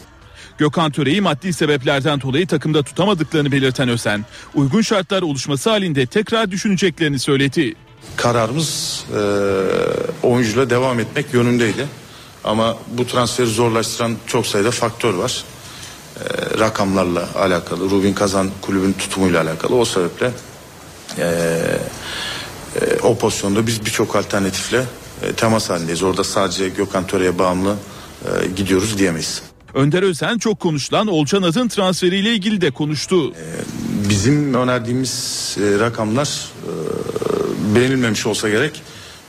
[0.58, 7.18] Gökhan Töre'yi maddi sebeplerden dolayı takımda tutamadıklarını belirten Özen, uygun şartlar oluşması halinde tekrar düşüneceklerini
[7.18, 7.74] söyledi.
[8.16, 9.20] Kararımız e,
[10.26, 11.86] oyuncuyla devam etmek yönündeydi.
[12.44, 15.44] Ama bu transferi zorlaştıran çok sayıda faktör var.
[16.16, 19.74] E, rakamlarla alakalı, Rubin Kazan kulübün tutumuyla alakalı.
[19.76, 20.30] O sebeple
[21.18, 21.24] e,
[22.80, 24.84] e, o pozisyonda biz birçok alternatifle
[25.22, 26.02] e, temas halindeyiz.
[26.02, 27.76] Orada sadece Gökhan Töre'ye bağımlı
[28.24, 29.42] e, gidiyoruz diyemeyiz.
[29.74, 33.32] Önder Özen çok konuşulan Olcan Adın transferiyle ilgili de konuştu.
[34.08, 38.82] Bizim önerdiğimiz e, rakamlar e, beğenilmemiş olsa gerek.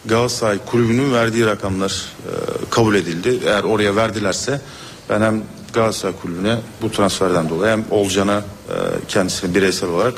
[0.06, 2.32] Galatasaray kulübünün verdiği rakamlar e,
[2.70, 3.40] kabul edildi.
[3.46, 4.62] Eğer oraya verdilerse
[5.10, 8.76] ben hem Galatasaray kulübüne bu transferden dolayı hem Olcan'a e,
[9.08, 10.14] kendisini bireysel olarak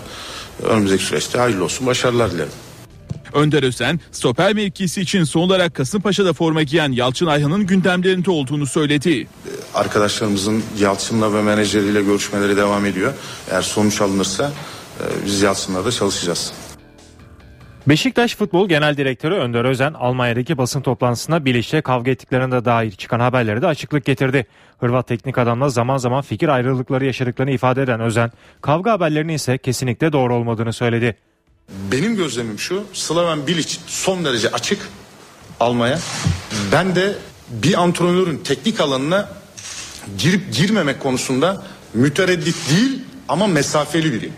[0.64, 2.52] önümüzdeki süreçte hayırlı olsun başarılar dilerim.
[3.34, 9.28] Önder Özen, stoper mevkisi için son olarak Kasımpaşa'da forma giyen Yalçın Ayhan'ın gündemlerinde olduğunu söyledi.
[9.74, 13.14] Arkadaşlarımızın Yalçın'la ve menajeriyle görüşmeleri devam ediyor.
[13.52, 14.52] Eğer sonuç alınırsa
[15.00, 16.54] e, biz Yalçın'la da çalışacağız.
[17.88, 23.62] Beşiktaş Futbol Genel Direktörü Önder Özen, Almanya'daki basın toplantısında Bilic'le kavga ettiklerine dair çıkan haberlere
[23.62, 24.46] de açıklık getirdi.
[24.80, 30.14] Hırvat teknik adamla zaman zaman fikir ayrılıkları yaşadıklarını ifade eden Özen, kavga haberlerinin ise kesinlikle
[30.14, 31.18] doğru olmadığını söyledi.
[31.92, 34.80] Benim gözlemim şu Slaven Bilic son derece açık
[35.60, 36.00] almaya.
[36.72, 37.16] Ben de
[37.50, 39.30] bir antrenörün teknik alanına
[40.18, 44.34] girip girmemek konusunda mütereddit değil ama mesafeli biriyim.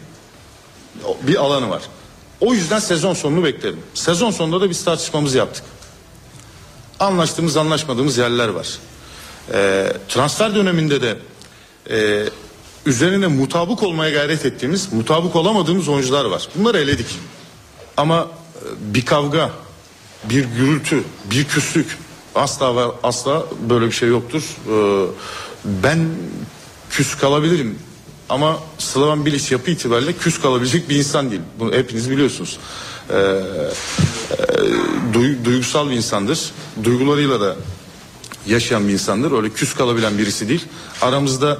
[1.21, 1.81] Bir alanı var.
[2.41, 3.79] O yüzden sezon sonunu beklerim.
[3.93, 5.63] Sezon sonunda da biz tartışmamızı yaptık.
[6.99, 8.67] Anlaştığımız anlaşmadığımız yerler var.
[9.53, 11.17] Ee, transfer döneminde de
[11.89, 12.25] e,
[12.85, 16.47] üzerine mutabık olmaya gayret ettiğimiz, mutabık olamadığımız oyuncular var.
[16.55, 17.07] Bunları eledik.
[17.97, 19.51] Ama e, bir kavga,
[20.29, 21.97] bir gürültü, bir küslük
[22.35, 24.43] asla ve asla böyle bir şey yoktur.
[24.69, 25.05] Ee,
[25.65, 26.09] ben
[26.89, 27.79] küs kalabilirim.
[28.29, 31.41] Ama Slaven Bilic yapı itibariyle küs kalabilecek bir insan değil.
[31.59, 32.59] Bunu hepiniz biliyorsunuz.
[33.09, 33.13] E,
[35.13, 36.51] duy- duygusal bir insandır.
[36.83, 37.55] Duygularıyla da
[38.47, 39.31] yaşayan bir insandır.
[39.31, 40.65] Öyle küs kalabilen birisi değil.
[41.01, 41.57] Aramızda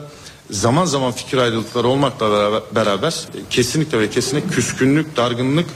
[0.49, 5.69] zaman zaman fikir ayrılıkları olmakla beraber, e, kesinlikle ve kesinlikle küskünlük, dargınlık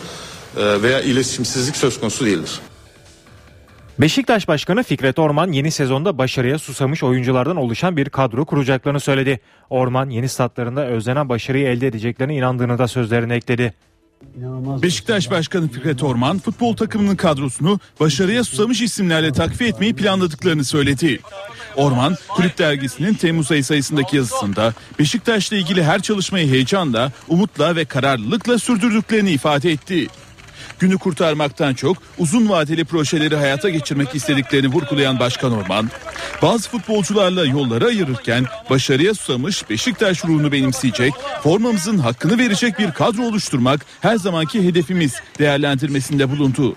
[0.57, 2.59] e, veya iletişimsizlik söz konusu değildir.
[3.99, 9.39] Beşiktaş Başkanı Fikret Orman yeni sezonda başarıya susamış oyunculardan oluşan bir kadro kuracaklarını söyledi.
[9.69, 13.73] Orman yeni statlarında özlenen başarıyı elde edeceklerine inandığını da sözlerine ekledi.
[14.81, 21.19] Beşiktaş Başkanı Fikret Orman futbol takımının kadrosunu başarıya susamış isimlerle takviye etmeyi planladıklarını söyledi.
[21.75, 28.59] Orman, Kulüp Dergisi'nin Temmuz ayı sayısındaki yazısında Beşiktaş'la ilgili her çalışmayı heyecanla, umutla ve kararlılıkla
[28.59, 30.07] sürdürdüklerini ifade etti.
[30.79, 35.89] Günü kurtarmaktan çok uzun vadeli projeleri hayata geçirmek istediklerini vurgulayan Başkan Orman,
[36.41, 41.13] bazı futbolcularla yolları ayırırken başarıya susamış Beşiktaş ruhunu benimseyecek,
[41.43, 46.75] formamızın hakkını verecek bir kadro oluşturmak her zamanki hedefimiz değerlendirmesinde bulundu.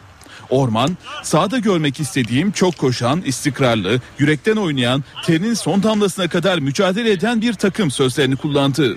[0.51, 7.41] Orman, sahada görmek istediğim çok koşan, istikrarlı, yürekten oynayan, terinin son damlasına kadar mücadele eden
[7.41, 8.97] bir takım sözlerini kullandı.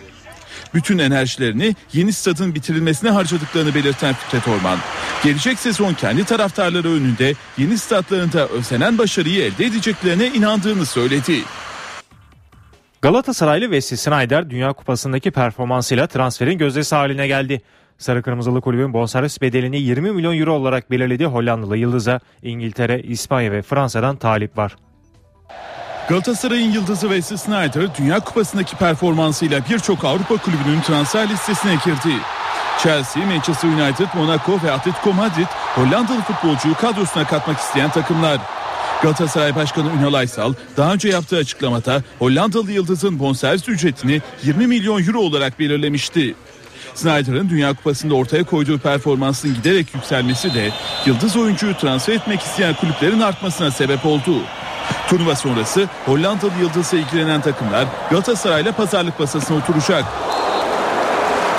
[0.73, 4.77] Bütün enerjilerini yeni stadın bitirilmesine harcadıklarını belirten Fikret Orman,
[5.23, 11.41] gelecek sezon kendi taraftarları önünde yeni statlarında özlenen başarıyı elde edeceklerine inandığını söyledi.
[13.01, 17.61] Galatasaraylı Wesley Sneijder Dünya Kupası'ndaki performansıyla transferin gözdesi haline geldi.
[17.97, 23.61] Sarı Kırmızılı kulübün bonservis bedelini 20 milyon euro olarak belirlediği Hollandalı Yıldız'a İngiltere, İspanya ve
[23.61, 24.75] Fransa'dan talip var.
[26.09, 32.15] Galatasaray'ın yıldızı Wesley Sneijder Dünya Kupası'ndaki performansıyla birçok Avrupa kulübünün transfer listesine girdi.
[32.83, 38.37] Chelsea, Manchester United, Monaco ve Atletico Madrid Hollandalı futbolcuyu kadrosuna katmak isteyen takımlar.
[39.01, 45.19] Galatasaray Başkanı Ünal Aysal daha önce yaptığı açıklamada Hollandalı yıldızın bonservis ücretini 20 milyon euro
[45.19, 46.35] olarak belirlemişti.
[46.95, 50.71] Snyder'ın Dünya Kupası'nda ortaya koyduğu performansın giderek yükselmesi de
[51.05, 54.33] yıldız oyuncuyu transfer etmek isteyen kulüplerin artmasına sebep oldu.
[55.09, 60.03] Turnuva sonrası Hollandalı yıldızla ilgilenen takımlar Galatasaray'la pazarlık masasına oturacak.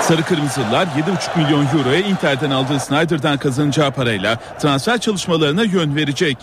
[0.01, 6.37] Sarı Kırmızılılar 7,5 milyon euroya Inter'den aldığı Snyder'dan kazanacağı parayla transfer çalışmalarına yön verecek.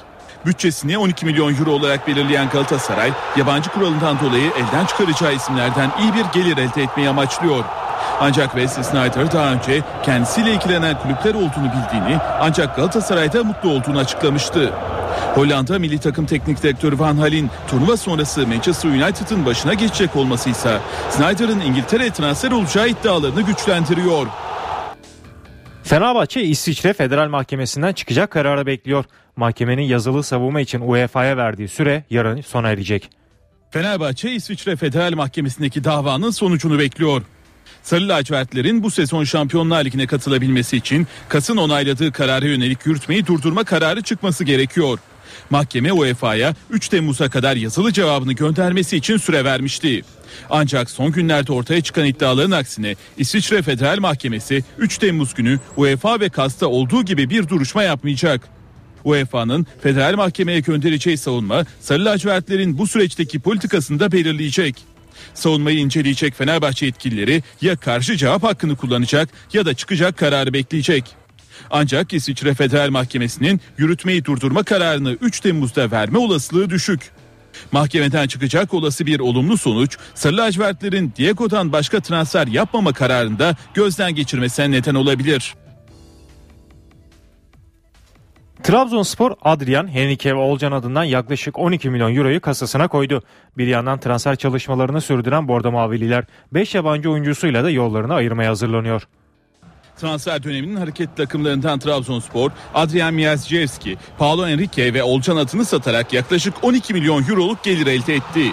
[0.47, 6.41] Bütçesini 12 milyon euro olarak belirleyen Galatasaray, yabancı kuralından dolayı elden çıkaracağı isimlerden iyi bir
[6.41, 7.65] gelir elde etmeyi amaçlıyor.
[8.21, 14.73] Ancak Wesley Sneijder daha önce kendisiyle ilgilenen kulüpler olduğunu bildiğini ancak Galatasaray'da mutlu olduğunu açıklamıştı.
[15.35, 20.79] Hollanda milli takım teknik direktörü Van Hal'in turnuva sonrası Manchester United'ın başına geçecek olması ise
[21.11, 24.27] Snyder'ın İngiltere'ye transfer olacağı iddialarını güçlendiriyor.
[25.83, 29.05] Fenerbahçe İsviçre Federal Mahkemesi'nden çıkacak kararı bekliyor.
[29.37, 33.11] Mahkemenin yazılı savunma için UEFA'ya verdiği süre yarın sona erecek.
[33.71, 37.23] Fenerbahçe İsviçre Federal Mahkemesi'ndeki davanın sonucunu bekliyor.
[37.83, 44.03] Sarı lacivertlerin bu sezon Şampiyonlar Ligi'ne katılabilmesi için Kas'ın onayladığı karara yönelik yürütmeyi durdurma kararı
[44.03, 44.99] çıkması gerekiyor.
[45.51, 50.03] Mahkeme UEFA'ya 3 Temmuz'a kadar yazılı cevabını göndermesi için süre vermişti.
[50.51, 56.29] Ancak son günlerde ortaya çıkan iddiaların aksine İsviçre Federal Mahkemesi 3 Temmuz günü UEFA ve
[56.29, 58.49] KAS'ta olduğu gibi bir duruşma yapmayacak.
[59.05, 64.92] UEFA'nın federal mahkemeye göndereceği savunma Sarı lacivertlerin bu süreçteki politikasını da belirleyecek.
[65.35, 71.05] Savunmayı inceleyecek Fenerbahçe yetkilileri ya karşı cevap hakkını kullanacak ya da çıkacak kararı bekleyecek.
[71.71, 77.11] Ancak İsviçre Federal Mahkemesi'nin yürütmeyi durdurma kararını 3 Temmuz'da verme olasılığı düşük.
[77.73, 84.71] Mahkemeden çıkacak olası bir olumlu sonuç Sarı lacivertlerin Diego'dan başka transfer yapmama kararında gözden geçirmesine
[84.71, 85.55] neden olabilir.
[88.63, 93.23] Trabzonspor Adrian, Henrique ve Olcan adından yaklaşık 12 milyon euroyu kasasına koydu.
[93.59, 99.03] Bir yandan transfer çalışmalarını sürdüren Bordo Mavililer 5 yabancı oyuncusuyla da yollarını ayırmaya hazırlanıyor.
[99.97, 106.95] Transfer döneminin hareket takımlarından Trabzonspor, Adrian Miazjevski, Paolo Enrique ve Olcan adını satarak yaklaşık 12
[106.95, 108.53] milyon euroluk gelir elde etti.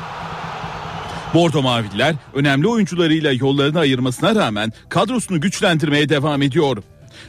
[1.34, 6.78] Bordo Mavililer önemli oyuncularıyla yollarını ayırmasına rağmen kadrosunu güçlendirmeye devam ediyor.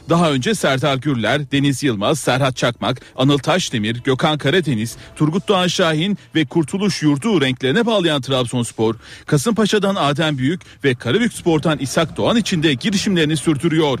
[0.09, 6.17] Daha önce Serdar Gürler, Deniz Yılmaz, Serhat Çakmak, Anıl Taşdemir, Gökhan Karadeniz, Turgut Doğan Şahin
[6.35, 12.73] ve Kurtuluş Yurdu renklerine bağlayan Trabzonspor, Kasımpaşa'dan Adem Büyük ve Karabükspor'dan İshak Doğan için de
[12.73, 13.99] girişimlerini sürdürüyor.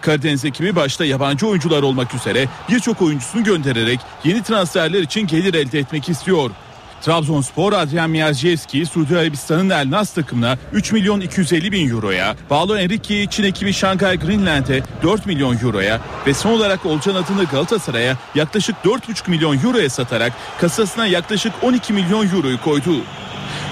[0.00, 5.78] Karadeniz ekibi başta yabancı oyuncular olmak üzere birçok oyuncusunu göndererek yeni transferler için gelir elde
[5.78, 6.50] etmek istiyor.
[7.06, 13.30] Trabzonspor Adrian Miyazjevski Suudi Arabistan'ın El Nas takımına 3 milyon 250 bin euroya, Paolo Enrique'yi
[13.30, 19.30] Çin ekibi Shanghai Greenland'e 4 milyon euroya ve son olarak Olcan adını Galatasaray'a yaklaşık 4,5
[19.30, 22.90] milyon euroya satarak kasasına yaklaşık 12 milyon euroyu koydu.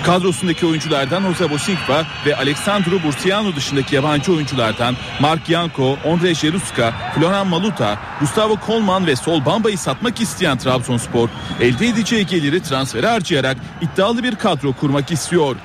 [0.04, 7.46] Kadrosundaki oyunculardan Jose Bosinqua ve Alexandru Bursiano dışındaki yabancı oyunculardan Mark Yanko, Ondrej Jeruska, Floran
[7.46, 11.28] Maluta, Gustavo Kolman ve Sol Bamba'yı satmak isteyen Trabzonspor
[11.60, 15.56] elde edeceği geliri transfere harcayarak iddialı bir kadro kurmak istiyor.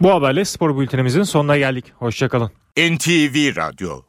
[0.00, 1.84] Bu haberle spor bültenimizin sonuna geldik.
[1.98, 2.50] Hoşçakalın.
[2.76, 4.02] NTV Radyo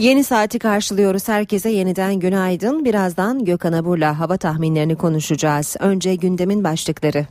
[0.00, 1.28] Yeni saati karşılıyoruz.
[1.28, 2.84] Herkese yeniden günaydın.
[2.84, 5.76] Birazdan Gökhan Abur'la hava tahminlerini konuşacağız.
[5.80, 7.26] Önce gündemin başlıkları.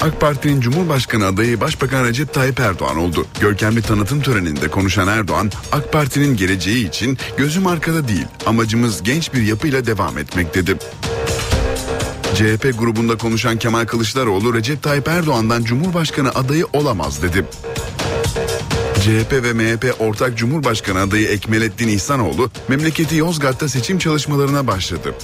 [0.00, 3.26] AK Parti'nin Cumhurbaşkanı adayı Başbakan Recep Tayyip Erdoğan oldu.
[3.40, 9.42] Görkemli tanıtım töreninde konuşan Erdoğan, AK Parti'nin geleceği için gözüm arkada değil, amacımız genç bir
[9.42, 10.76] yapıyla devam etmek dedi.
[12.36, 17.44] CHP grubunda konuşan Kemal Kılıçdaroğlu Recep Tayyip Erdoğan'dan Cumhurbaşkanı adayı olamaz dedi.
[18.94, 25.14] CHP ve MHP ortak Cumhurbaşkanı adayı Ekmelettin İhsanoğlu memleketi Yozgat'ta seçim çalışmalarına başladı.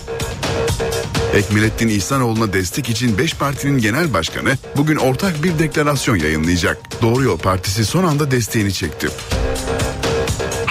[1.34, 7.02] Ekmelettin İhsanoğlu'na destek için 5 partinin genel başkanı bugün ortak bir deklarasyon yayınlayacak.
[7.02, 9.08] Doğru Yol Partisi son anda desteğini çekti.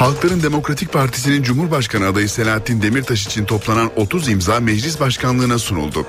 [0.02, 6.06] Halkların Demokratik Partisi'nin Cumhurbaşkanı adayı Selahattin Demirtaş için toplanan 30 imza meclis başkanlığına sunuldu.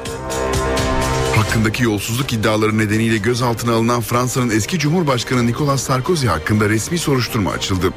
[1.37, 7.93] Hakkındaki yolsuzluk iddiaları nedeniyle gözaltına alınan Fransa'nın eski Cumhurbaşkanı Nicolas Sarkozy hakkında resmi soruşturma açıldı.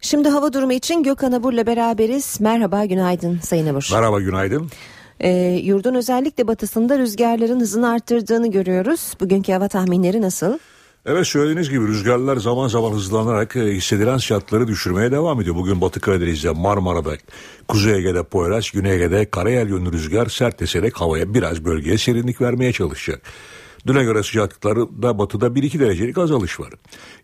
[0.00, 2.40] Şimdi hava durumu için Gökhan Abur'la beraberiz.
[2.40, 3.88] Merhaba, günaydın Sayın Abur.
[3.92, 4.70] Merhaba, günaydın.
[5.20, 5.30] E,
[5.62, 9.14] yurdun özellikle batısında rüzgarların hızını arttırdığını görüyoruz.
[9.20, 10.58] Bugünkü hava tahminleri nasıl?
[11.06, 15.56] Evet söylediğiniz gibi rüzgarlar zaman zaman hızlanarak e, hissedilen sıcaklıkları düşürmeye devam ediyor.
[15.56, 17.12] Bugün Batı Karadeniz'de, Marmara'da,
[17.68, 22.72] Kuzey Ege'de Poyraz, Güney Ege'de karayel yönlü rüzgar sert eserek havaya biraz bölgeye serinlik vermeye
[22.72, 23.22] çalışacak.
[23.86, 26.70] Düne göre sıcaklıkları da batıda 1-2 derecelik azalış var.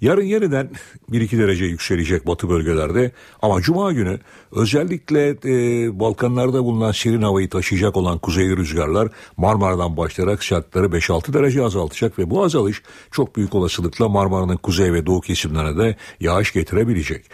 [0.00, 0.70] Yarın yeniden
[1.10, 4.18] 1-2 derece yükselecek batı bölgelerde ama cuma günü
[4.52, 11.62] özellikle e, Balkanlarda bulunan serin havayı taşıyacak olan kuzeyli rüzgarlar Marmara'dan başlayarak sıcaklıkları 5-6 derece
[11.62, 17.24] azaltacak ve bu azalış çok büyük olasılıkla Marmara'nın kuzey ve doğu kesimlerine de yağış getirebilecek.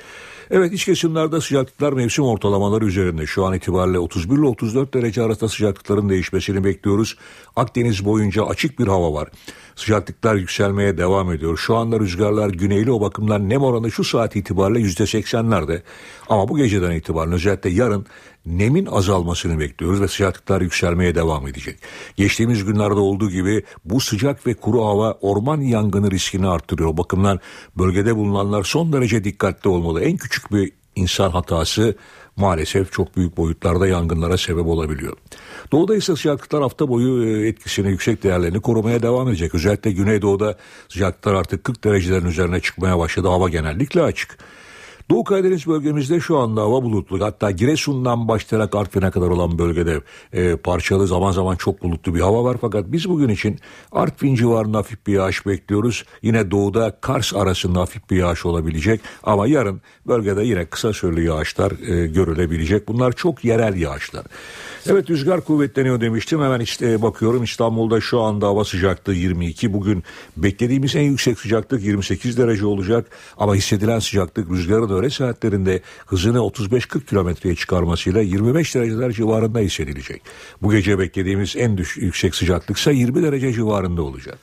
[0.57, 3.27] Evet iç kesimlerde sıcaklıklar mevsim ortalamaları üzerinde.
[3.27, 7.17] Şu an itibariyle 31 ile 34 derece arasında sıcaklıkların değişmesini bekliyoruz.
[7.57, 9.29] Akdeniz boyunca açık bir hava var.
[9.77, 11.57] Sıcaklıklar yükselmeye devam ediyor.
[11.57, 15.83] Şu anda rüzgarlar güneyli o bakımdan nem oranı şu saat itibariyle %80'lerde.
[16.29, 18.07] Ama bu geceden itibaren özellikle yarın
[18.47, 21.79] nemin azalmasını bekliyoruz ve sıcaklıklar yükselmeye devam edecek.
[22.17, 26.89] Geçtiğimiz günlerde olduğu gibi bu sıcak ve kuru hava orman yangını riskini arttırıyor.
[26.89, 27.41] O bakımdan
[27.79, 30.01] bölgede bulunanlar son derece dikkatli olmalı.
[30.01, 31.97] En küçük bir insan hatası
[32.37, 35.17] maalesef çok büyük boyutlarda yangınlara sebep olabiliyor.
[35.73, 39.55] Doğuda ise sıcaklıklar hafta boyu e, etkisini yüksek değerlerini korumaya devam edecek.
[39.55, 43.29] Özellikle Güneydoğu'da sıcaklıklar artık 40 derecelerin üzerine çıkmaya başladı.
[43.29, 44.39] Hava genellikle açık.
[45.11, 47.25] Doğu Karadeniz bölgemizde şu anda hava bulutlu.
[47.25, 50.01] Hatta Giresun'dan başlayarak Artvin'e kadar olan bölgede
[50.33, 52.57] e, parçalı zaman zaman çok bulutlu bir hava var.
[52.61, 53.59] Fakat biz bugün için
[53.93, 56.05] Artvin civarında hafif bir yağış bekliyoruz.
[56.23, 59.01] Yine doğuda Kars arasında hafif bir yağış olabilecek.
[59.23, 62.89] Ama yarın bölgede yine kısa süreli yağışlar e, görülebilecek.
[62.89, 64.25] Bunlar çok yerel yağışlar.
[64.91, 66.43] Evet rüzgar kuvvetleniyor demiştim.
[66.43, 69.73] Hemen işte bakıyorum İstanbul'da şu anda hava sıcaklığı 22.
[69.73, 70.05] Bugün
[70.37, 73.07] beklediğimiz en yüksek sıcaklık 28 derece olacak.
[73.37, 80.23] Ama hissedilen sıcaklık rüzgarın öğle saatlerinde hızını 35-40 kilometreye çıkarmasıyla 25 dereceler civarında hissedilecek.
[80.63, 84.39] Bu gece beklediğimiz en düş, yüksek sıcaklık ise 20 derece civarında olacak.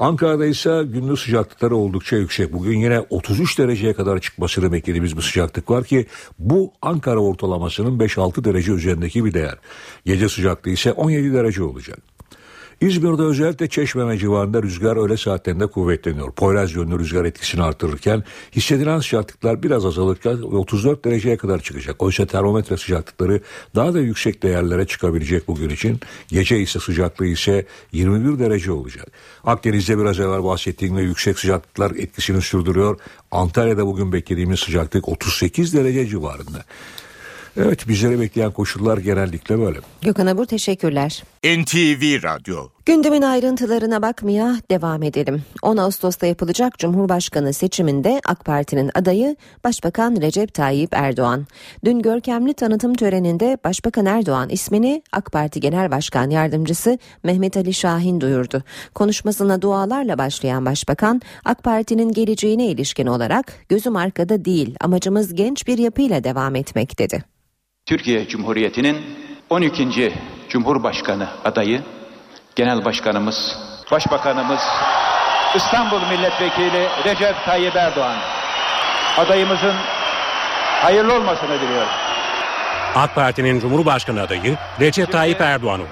[0.00, 2.52] Ankara'da ise gündüz sıcaklıkları oldukça yüksek.
[2.52, 6.06] Bugün yine 33 dereceye kadar çıkmasını beklediğimiz bir sıcaklık var ki
[6.38, 9.58] bu Ankara ortalamasının 5-6 derece üzerindeki bir değer.
[10.04, 11.98] Gece sıcaklığı ise 17 derece olacak.
[12.80, 16.32] İzmir'de özellikle Çeşmeme civarında rüzgar öğle saatlerinde kuvvetleniyor.
[16.32, 22.02] Poyraz yönlü rüzgar etkisini artırırken hissedilen sıcaklıklar biraz azalırken 34 dereceye kadar çıkacak.
[22.02, 23.40] Oysa termometre sıcaklıkları
[23.74, 26.00] daha da yüksek değerlere çıkabilecek bugün için.
[26.28, 29.06] Gece ise sıcaklığı ise 21 derece olacak.
[29.44, 33.00] Akdeniz'de biraz evvel bahsettiğim gibi yüksek sıcaklıklar etkisini sürdürüyor.
[33.30, 36.64] Antalya'da bugün beklediğimiz sıcaklık 38 derece civarında.
[37.56, 39.78] Evet bizleri bekleyen koşullar genellikle böyle.
[40.02, 41.22] Gökhan Abur teşekkürler.
[41.44, 45.42] NTV Radyo Gündemin ayrıntılarına bakmaya devam edelim.
[45.62, 51.46] 10 Ağustos'ta yapılacak Cumhurbaşkanı seçiminde AK Parti'nin adayı Başbakan Recep Tayyip Erdoğan.
[51.84, 58.20] Dün görkemli tanıtım töreninde Başbakan Erdoğan ismini AK Parti Genel Başkan Yardımcısı Mehmet Ali Şahin
[58.20, 58.62] duyurdu.
[58.94, 65.78] Konuşmasına dualarla başlayan Başbakan, AK Parti'nin geleceğine ilişkin olarak gözüm arkada değil amacımız genç bir
[65.78, 67.24] yapıyla devam etmek dedi.
[67.86, 68.98] Türkiye Cumhuriyeti'nin
[69.50, 70.12] 12.
[70.48, 71.82] Cumhurbaşkanı adayı
[72.56, 73.58] Genel Başkanımız,
[73.90, 74.60] Başbakanımız,
[75.54, 78.16] İstanbul Milletvekili Recep Tayyip Erdoğan.
[79.18, 79.74] Adayımızın
[80.82, 81.88] hayırlı olmasını diliyorum.
[82.94, 85.88] AK Parti'nin Cumhurbaşkanı adayı Recep Tayyip Erdoğan oldu.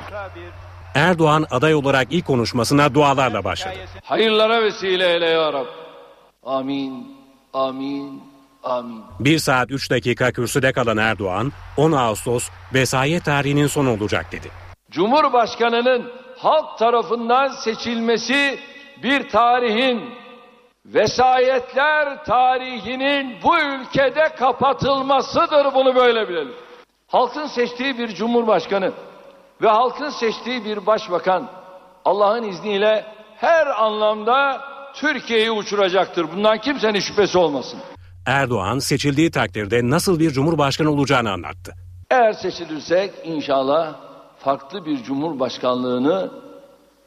[0.95, 3.75] Erdoğan aday olarak ilk konuşmasına dualarla başladı.
[4.05, 5.67] Hayırlara vesile eyle ya Rab.
[6.47, 7.17] Amin,
[7.53, 8.23] amin,
[8.69, 9.03] amin.
[9.21, 14.51] 1 saat 3 dakika kürsüde kalan Erdoğan 10 Ağustos vesayet tarihinin son olacak dedi.
[14.91, 18.59] Cumhurbaşkanının halk tarafından seçilmesi
[19.03, 20.15] bir tarihin
[20.87, 26.55] vesayetler tarihinin bu ülkede kapatılmasıdır bunu böyle bilelim.
[27.07, 28.93] Halkın seçtiği bir cumhurbaşkanı
[29.63, 31.49] ve halkın seçtiği bir başbakan
[32.05, 33.07] Allah'ın izniyle
[33.37, 34.61] her anlamda
[34.95, 36.33] Türkiye'yi uçuracaktır.
[36.33, 37.81] Bundan kimsenin şüphesi olmasın.
[38.29, 41.75] Erdoğan seçildiği takdirde nasıl bir cumhurbaşkanı olacağını anlattı.
[42.11, 43.95] Eğer seçilirsek inşallah
[44.39, 46.31] farklı bir cumhurbaşkanlığını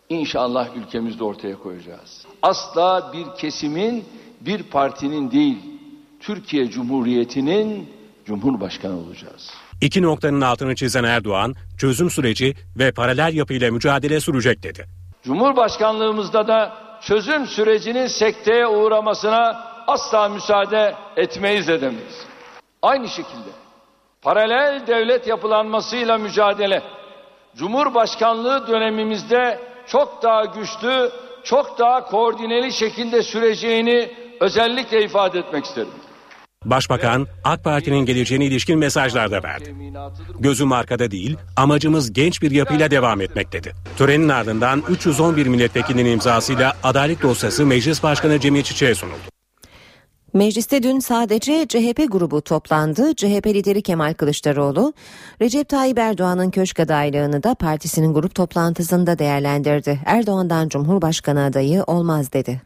[0.09, 2.25] inşallah ülkemizde ortaya koyacağız.
[2.41, 4.05] Asla bir kesimin,
[4.41, 5.57] bir partinin değil,
[6.19, 7.89] Türkiye Cumhuriyeti'nin
[8.25, 9.49] cumhurbaşkanı olacağız.
[9.81, 14.85] İki noktanın altını çizen Erdoğan, çözüm süreci ve paralel yapıyla mücadele sürecek dedi.
[15.23, 22.25] Cumhurbaşkanlığımızda da çözüm sürecinin sekteye uğramasına asla müsaade etmeyiz dedemeyiz.
[22.81, 23.49] Aynı şekilde
[24.21, 26.83] paralel devlet yapılanmasıyla mücadele
[27.55, 31.11] Cumhurbaşkanlığı dönemimizde çok daha güçlü,
[31.43, 35.89] çok daha koordineli şekilde süreceğini özellikle ifade etmek isterim.
[36.65, 39.75] Başbakan AK Parti'nin geleceğine ilişkin mesajlar da verdi.
[40.39, 43.73] Gözüm arkada değil, amacımız genç bir yapıyla devam etmek dedi.
[43.97, 49.30] Törenin ardından 311 milletvekilinin imzasıyla adalet dosyası Meclis Başkanı Cemil Çiçek'e sunuldu.
[50.33, 53.15] Mecliste dün sadece CHP grubu toplandı.
[53.15, 54.93] CHP lideri Kemal Kılıçdaroğlu,
[55.41, 59.99] Recep Tayyip Erdoğan'ın köşk adaylığını da partisinin grup toplantısında değerlendirdi.
[60.05, 62.61] Erdoğan'dan Cumhurbaşkanı adayı olmaz dedi.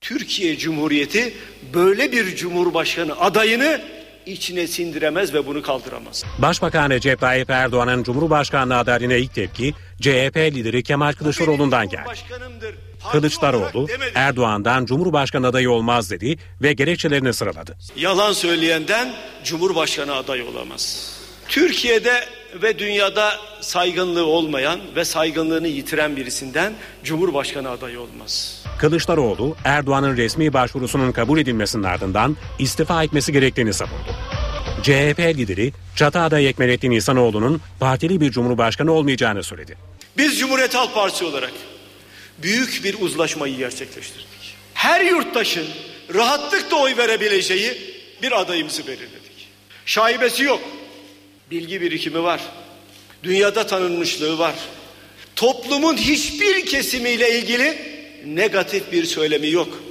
[0.00, 1.32] Türkiye Cumhuriyeti
[1.74, 3.80] böyle bir cumhurbaşkanı adayını
[4.26, 6.24] içine sindiremez ve bunu kaldıramaz.
[6.38, 12.08] Başbakan Recep Tayyip Erdoğan'ın Cumhurbaşkanlığı adaylığına ilk tepki CHP lideri Kemal Kılıçdaroğlu'ndan geldi.
[13.12, 17.76] Kılıçdaroğlu Erdoğan'dan Cumhurbaşkanı adayı olmaz dedi ve gerekçelerini sıraladı.
[17.96, 19.12] Yalan söyleyenden
[19.44, 21.12] Cumhurbaşkanı adayı olamaz.
[21.48, 22.24] Türkiye'de
[22.62, 26.72] ve dünyada saygınlığı olmayan ve saygınlığını yitiren birisinden
[27.04, 28.62] Cumhurbaşkanı adayı olmaz.
[28.78, 34.10] Kılıçdaroğlu Erdoğan'ın resmi başvurusunun kabul edilmesinin ardından istifa etmesi gerektiğini savundu.
[34.82, 39.76] CHP lideri çatı adayı Ekmelettin İhsanoğlu'nun partili bir cumhurbaşkanı olmayacağını söyledi.
[40.18, 41.52] Biz Cumhuriyet Halk Partisi olarak
[42.38, 44.56] büyük bir uzlaşmayı gerçekleştirdik.
[44.74, 45.66] Her yurttaşın
[46.14, 49.48] rahatlıkla oy verebileceği bir adayımızı belirledik.
[49.86, 50.62] Şaibesi yok.
[51.50, 52.40] Bilgi birikimi var.
[53.22, 54.54] Dünyada tanınmışlığı var.
[55.36, 57.78] Toplumun hiçbir kesimiyle ilgili
[58.26, 59.82] negatif bir söylemi yok.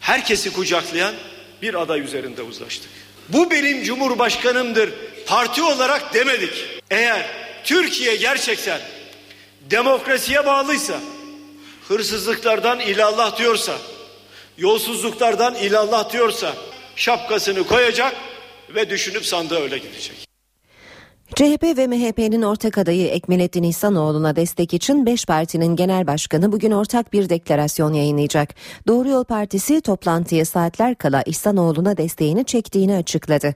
[0.00, 1.14] Herkesi kucaklayan
[1.62, 2.90] bir aday üzerinde uzlaştık.
[3.28, 4.90] Bu benim cumhurbaşkanımdır
[5.26, 6.66] parti olarak demedik.
[6.90, 7.26] Eğer
[7.64, 8.80] Türkiye gerçekten
[9.70, 11.00] demokrasiye bağlıysa,
[11.88, 13.78] hırsızlıklardan ilallah diyorsa,
[14.58, 16.54] yolsuzluklardan ilallah diyorsa
[16.96, 18.16] şapkasını koyacak
[18.68, 20.27] ve düşünüp sandığa öyle gidecek.
[21.34, 27.12] CHP ve MHP'nin ortak adayı Ekmelettin İhsanoğlu'na destek için 5 partinin genel başkanı bugün ortak
[27.12, 28.54] bir deklarasyon yayınlayacak.
[28.86, 33.54] Doğru Yol Partisi toplantıya saatler kala İhsanoğlu'na desteğini çektiğini açıkladı.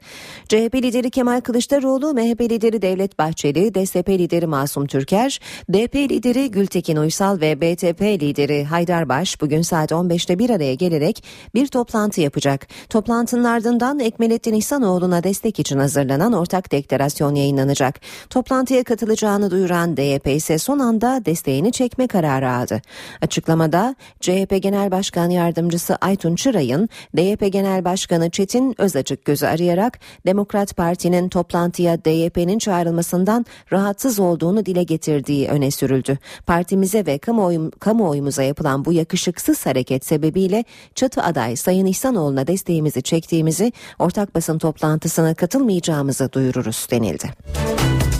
[0.49, 5.41] CHP lideri Kemal Kılıçdaroğlu, MHP lideri Devlet Bahçeli, DSP lideri Masum Türker,
[5.73, 11.25] DP lideri Gültekin Uysal ve BTP lideri Haydar Baş bugün saat 15'te bir araya gelerek
[11.55, 12.67] bir toplantı yapacak.
[12.91, 18.01] Toplantının ardından Ekmelettin İhsanoğlu'na destek için hazırlanan ortak deklarasyon yayınlanacak yayınlanacak.
[18.31, 22.83] Toplantıya katılacağını duyuran DYP ise son anda desteğini çekme kararı aldı.
[23.23, 30.77] Açıklamada CHP Genel Başkan Yardımcısı Aytun Çıray'ın DYP Genel Başkanı Çetin Özacık gözü arayarak Demokrat
[30.77, 36.19] Parti'nin toplantıya DYP'nin çağrılmasından rahatsız olduğunu dile getirdiği öne sürüldü.
[36.47, 43.73] Partimize ve kamuoyum, kamuoyumuza yapılan bu yakışıksız hareket sebebiyle çatı aday Sayın İhsanoğlu'na desteğimizi çektiğimizi
[43.99, 47.52] ortak basın toplantısına katılmayacağımızı duyururuz denildi.
[47.55, 48.12] Bye.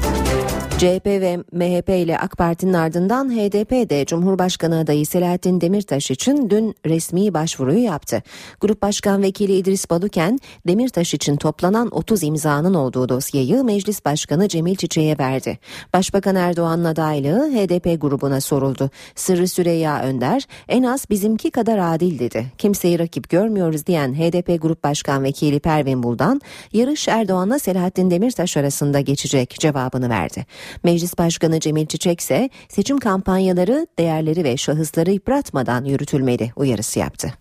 [0.83, 6.75] CHP ve MHP ile AK Parti'nin ardından HDP de Cumhurbaşkanı adayı Selahattin Demirtaş için dün
[6.87, 8.23] resmi başvuruyu yaptı.
[8.61, 14.77] Grup Başkan Vekili İdris Baluken, Demirtaş için toplanan 30 imzanın olduğu dosyayı Meclis Başkanı Cemil
[14.77, 15.59] Çiçek'e verdi.
[15.93, 18.91] Başbakan Erdoğan'ın adaylığı HDP grubuna soruldu.
[19.15, 22.47] Sırrı Süreyya Önder, en az bizimki kadar adil dedi.
[22.59, 26.41] Kimseyi rakip görmüyoruz diyen HDP Grup Başkan Vekili Pervin Buldan,
[26.73, 30.47] yarış Erdoğan'la Selahattin Demirtaş arasında geçecek cevabını verdi.
[30.85, 37.33] Meclis Başkanı Cemil Çiçek ise seçim kampanyaları değerleri ve şahısları yıpratmadan yürütülmeli uyarısı yaptı.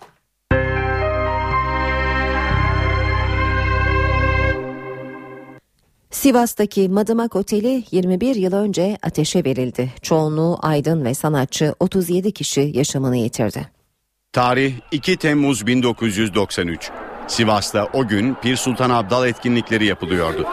[6.11, 9.89] Sivas'taki Madımak Oteli 21 yıl önce ateşe verildi.
[10.01, 13.67] Çoğunluğu aydın ve sanatçı 37 kişi yaşamını yitirdi.
[14.33, 16.91] Tarih 2 Temmuz 1993.
[17.27, 20.47] Sivas'ta o gün Pir Sultan Abdal etkinlikleri yapılıyordu.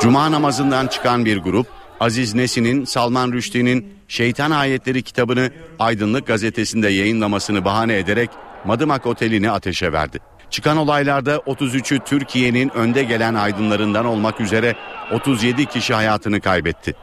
[0.00, 1.66] Cuma namazından çıkan bir grup
[2.00, 8.30] Aziz Nesin'in Salman Rushdie'nin Şeytan Ayetleri kitabını Aydınlık gazetesinde yayınlamasını bahane ederek
[8.64, 10.18] Madımak Oteli'ni ateşe verdi.
[10.50, 14.76] Çıkan olaylarda 33'ü Türkiye'nin önde gelen aydınlarından olmak üzere
[15.12, 16.94] 37 kişi hayatını kaybetti.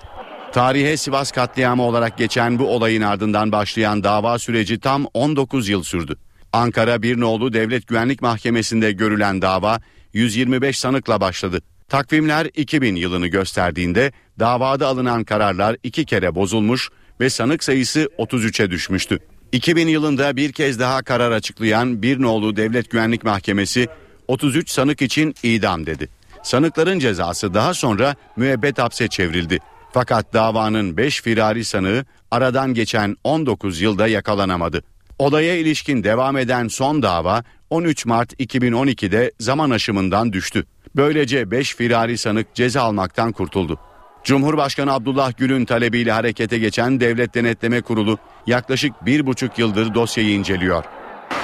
[0.52, 6.16] Tarihe Sivas katliamı olarak geçen bu olayın ardından başlayan dava süreci tam 19 yıl sürdü.
[6.54, 9.80] Ankara Birnoğlu Devlet Güvenlik Mahkemesi'nde görülen dava
[10.14, 11.62] 125 sanıkla başladı.
[11.90, 19.20] Takvimler 2000 yılını gösterdiğinde davada alınan kararlar iki kere bozulmuş ve sanık sayısı 33'e düşmüştü.
[19.52, 23.88] 2000 yılında bir kez daha karar açıklayan bir nolu Devlet Güvenlik Mahkemesi
[24.28, 26.10] 33 sanık için idam dedi.
[26.44, 29.60] Sanıkların cezası daha sonra müebbet hapse çevrildi.
[29.94, 34.84] Fakat davanın 5 firari sanığı aradan geçen 19 yılda yakalanamadı.
[35.20, 40.66] Olaya ilişkin devam eden son dava 13 Mart 2012'de zaman aşımından düştü.
[40.96, 43.80] Böylece 5 firari sanık ceza almaktan kurtuldu.
[44.24, 48.18] Cumhurbaşkanı Abdullah Gül'ün talebiyle harekete geçen Devlet Denetleme Kurulu
[48.48, 50.84] yaklaşık bir buçuk yıldır dosyayı inceliyor.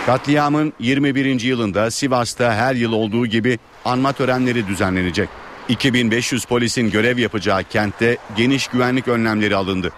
[0.06, 1.42] Katliamın 21.
[1.42, 5.30] yılında Sivas'ta her yıl olduğu gibi anma törenleri düzenlenecek.
[5.70, 9.92] 2500 polisin görev yapacağı kentte geniş güvenlik önlemleri alındı.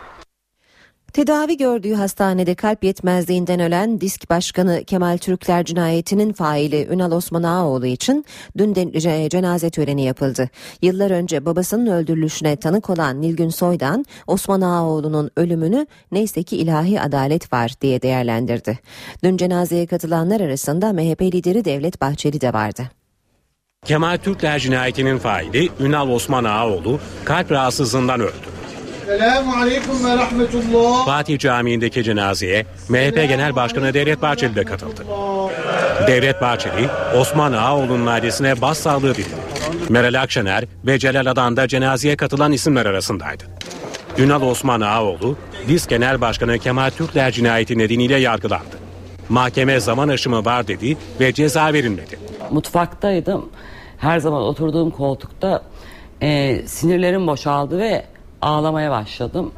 [1.13, 7.85] Tedavi gördüğü hastanede kalp yetmezliğinden ölen disk başkanı Kemal Türkler cinayetinin faili Ünal Osman Ağaoğlu
[7.85, 8.25] için
[8.57, 10.49] dün de cenaze töreni yapıldı.
[10.81, 17.53] Yıllar önce babasının öldürülüşüne tanık olan Nilgün Soydan Osman Ağaoğlu'nun ölümünü neyse ki ilahi adalet
[17.53, 18.79] var diye değerlendirdi.
[19.23, 22.83] Dün cenazeye katılanlar arasında MHP lideri Devlet Bahçeli de vardı.
[23.85, 28.60] Kemal Türkler cinayetinin faili Ünal Osman Ağaoğlu kalp rahatsızlığından öldü.
[31.05, 35.05] Fatih Camii'ndeki cenazeye MHP Genel Başkanı Devlet Bahçeli de katıldı.
[36.07, 39.29] Devlet Bahçeli, Osman Ağaoğlu'nun ailesine başsağlığı diledi.
[39.89, 43.43] Meral Akşener ve Celal Adan da cenazeye katılan isimler arasındaydı.
[44.17, 45.37] Ünal Osman Ağaoğlu,
[45.67, 48.81] DİS Genel Başkanı Kemal Türkler cinayeti nedeniyle yargılandı.
[49.29, 52.19] Mahkeme zaman aşımı var dedi ve ceza verilmedi.
[52.51, 53.49] Mutfaktaydım.
[53.97, 55.61] Her zaman oturduğum koltukta
[56.21, 58.05] e, sinirlerim boşaldı ve
[58.41, 59.51] ağlamaya başladım.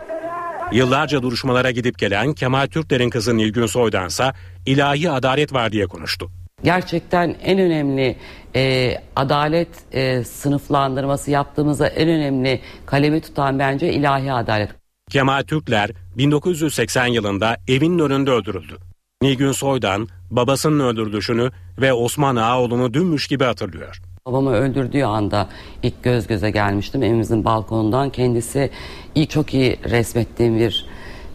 [0.72, 4.34] Yıllarca duruşmalara gidip gelen Kemal Türkler'in kızı Nilgün Soydansa
[4.66, 6.30] ilahi adalet var diye konuştu.
[6.64, 8.18] Gerçekten en önemli
[8.56, 14.70] e, adalet e, sınıflandırması yaptığımızda en önemli kalemi tutan bence ilahi adalet.
[15.10, 18.78] Kemal Türkler 1980 yılında evinin önünde öldürüldü.
[19.22, 24.02] Nilgün Soydan babasının öldürülüşünü ve Osman Ağaoğlu'nu dünmüş gibi hatırlıyor.
[24.28, 25.50] Babamı öldürdüğü anda
[25.84, 28.10] ilk göz göze gelmiştim evimizin balkonundan.
[28.10, 28.70] Kendisi
[29.16, 30.86] ilk çok iyi resmettiğim bir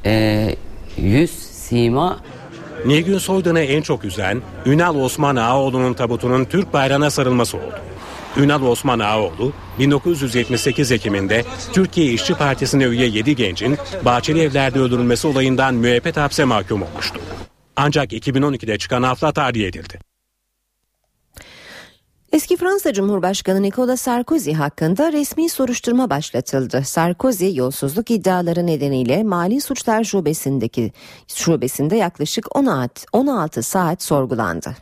[0.05, 0.55] e,
[0.97, 2.19] yüz, sima.
[2.87, 7.81] Nilgün Soydan'ı en çok üzen Ünal Osman Ağaoğlu'nun tabutunun Türk bayrağına sarılması oldu.
[8.37, 15.75] Ünal Osman Ağaoğlu 1978 Ekim'inde Türkiye İşçi Partisi'ne üye 7 gencin Bahçeli Evler'de öldürülmesi olayından
[15.75, 17.21] müebbet hapse mahkum olmuştu.
[17.77, 20.08] Ancak 2012'de çıkan afla tahliye edildi.
[22.33, 26.83] Eski Fransa Cumhurbaşkanı Nicolas Sarkozy hakkında resmi soruşturma başlatıldı.
[26.85, 30.93] Sarkozy yolsuzluk iddiaları nedeniyle Mali Suçlar Şubesi'ndeki
[31.27, 34.77] şubesinde yaklaşık 16, 16 saat sorgulandı.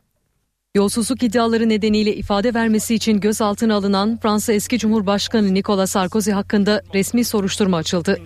[0.74, 7.24] Yolsuzluk iddiaları nedeniyle ifade vermesi için gözaltına alınan Fransa eski Cumhurbaşkanı Nicolas Sarkozy hakkında resmi
[7.24, 8.18] soruşturma açıldı.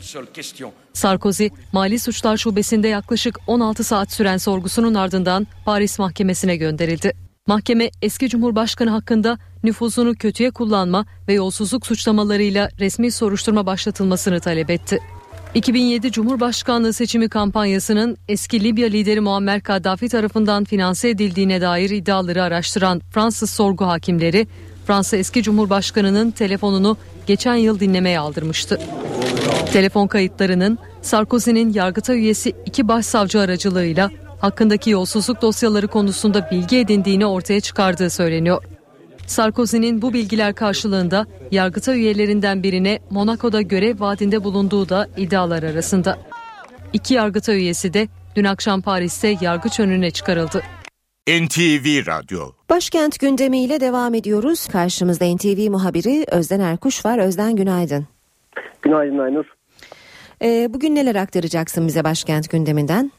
[0.92, 7.30] Sarkozy, Mali Suçlar Şubesi'nde yaklaşık 16 saat süren sorgusunun ardından Paris Mahkemesi'ne gönderildi.
[7.51, 14.98] Mahkeme eski Cumhurbaşkanı hakkında nüfuzunu kötüye kullanma ve yolsuzluk suçlamalarıyla resmi soruşturma başlatılmasını talep etti.
[15.55, 23.03] 2007 Cumhurbaşkanlığı seçimi kampanyasının eski Libya lideri Muammer Kaddafi tarafından finanse edildiğine dair iddiaları araştıran
[23.11, 24.46] Fransız sorgu hakimleri
[24.86, 26.96] Fransa eski Cumhurbaşkanı'nın telefonunu
[27.26, 28.80] geçen yıl dinlemeye aldırmıştı.
[29.72, 34.11] Telefon kayıtlarının Sarkozy'nin yargıta üyesi iki başsavcı aracılığıyla
[34.41, 38.64] hakkındaki yolsuzluk dosyaları konusunda bilgi edindiğini ortaya çıkardığı söyleniyor.
[39.26, 46.18] Sarkozy'nin bu bilgiler karşılığında yargıta üyelerinden birine Monaco'da görev vaadinde bulunduğu da iddialar arasında.
[46.93, 50.62] İki yargıta üyesi de dün akşam Paris'te yargıç önüne çıkarıldı.
[51.28, 54.66] NTV Radyo Başkent gündemiyle devam ediyoruz.
[54.66, 57.18] Karşımızda NTV muhabiri Özden Erkuş var.
[57.18, 58.07] Özden günaydın.
[58.82, 59.45] Günaydın Aynur.
[60.43, 63.12] Ee, bugün neler aktaracaksın bize başkent gündeminden?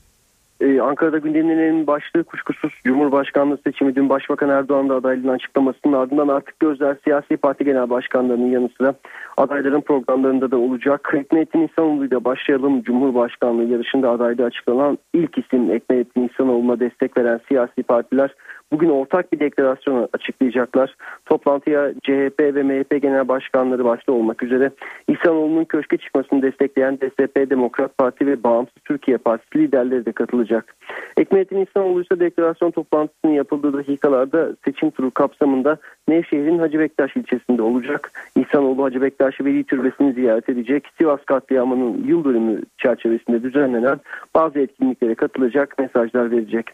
[0.62, 6.28] Ee, Ankara'da gündemin en başlığı kuşkusuz Cumhurbaşkanlığı seçimi dün Başbakan Erdoğan da adaylığını açıklamasının ardından
[6.28, 8.94] artık gözler siyasi parti genel başkanlarının yanı sıra
[9.38, 11.14] adayların programlarında da olacak.
[11.14, 12.84] Ekmelettin İhsanoğlu ile başlayalım.
[12.84, 18.36] Cumhurbaşkanlığı yarışında adaylığı açıklanan ilk isim Ekmelettin İhsanoğlu'na destek veren siyasi partiler
[18.72, 20.96] bugün ortak bir deklarasyon açıklayacaklar.
[21.26, 24.72] Toplantıya CHP ve MHP genel başkanları başta olmak üzere
[25.08, 30.76] İhsanoğlu'nun köşke çıkmasını destekleyen DSP, Demokrat Parti ve Bağımsız Türkiye Partisi liderleri de katılacak.
[31.18, 38.12] Ekmelettin İhsanoğlu ise deklarasyon toplantısının yapıldığı dakikalarda seçim turu kapsamında Nevşehir'in Hacı Bektaş ilçesinde olacak.
[38.38, 40.88] İhsanoğlu Hacı Bektaş Veli Türbesi'ni ziyaret edecek.
[40.98, 44.00] Sivas katliamının yıl dönümü çerçevesinde düzenlenen
[44.36, 46.66] bazı etkinliklere katılacak mesajlar verecek.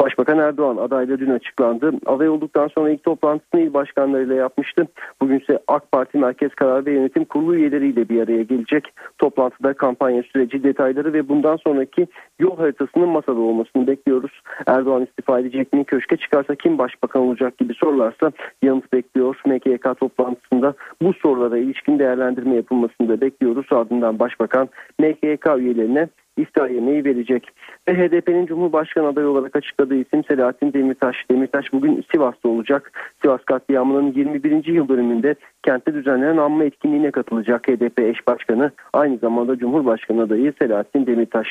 [0.00, 1.92] Başbakan Erdoğan adaylığı dün açıklandı.
[2.06, 4.86] Aday olduktan sonra ilk toplantısını il başkanlarıyla yapmıştı.
[5.20, 8.84] Bugün ise AK Parti Merkez Karar ve Yönetim Kurulu üyeleriyle bir araya gelecek.
[9.18, 12.06] Toplantıda kampanya süreci detayları ve bundan sonraki
[12.38, 14.42] yol haritasının masada olmasını bekliyoruz.
[14.66, 15.84] Erdoğan istifa edecek mi?
[15.84, 18.32] Köşke çıkarsa kim başbakan olacak gibi sorularsa
[18.62, 19.36] yanıt bekliyor.
[19.46, 23.66] MKYK toplantısında bu sorulara ilişkin değerlendirme yapılmasını da bekliyoruz.
[23.70, 24.68] Ardından başbakan
[24.98, 27.48] MKYK üyelerine iftar yemeği verecek.
[27.88, 31.16] Ve HDP'nin Cumhurbaşkanı adayı olarak açıkladığı isim Selahattin Demirtaş.
[31.30, 32.92] Demirtaş bugün Sivas'ta olacak.
[33.22, 34.66] Sivas katliamının 21.
[34.66, 38.70] yıl dönümünde kentte düzenlenen anma etkinliğine katılacak HDP eş başkanı.
[38.92, 41.48] Aynı zamanda Cumhurbaşkanı adayı Selahattin Demirtaş.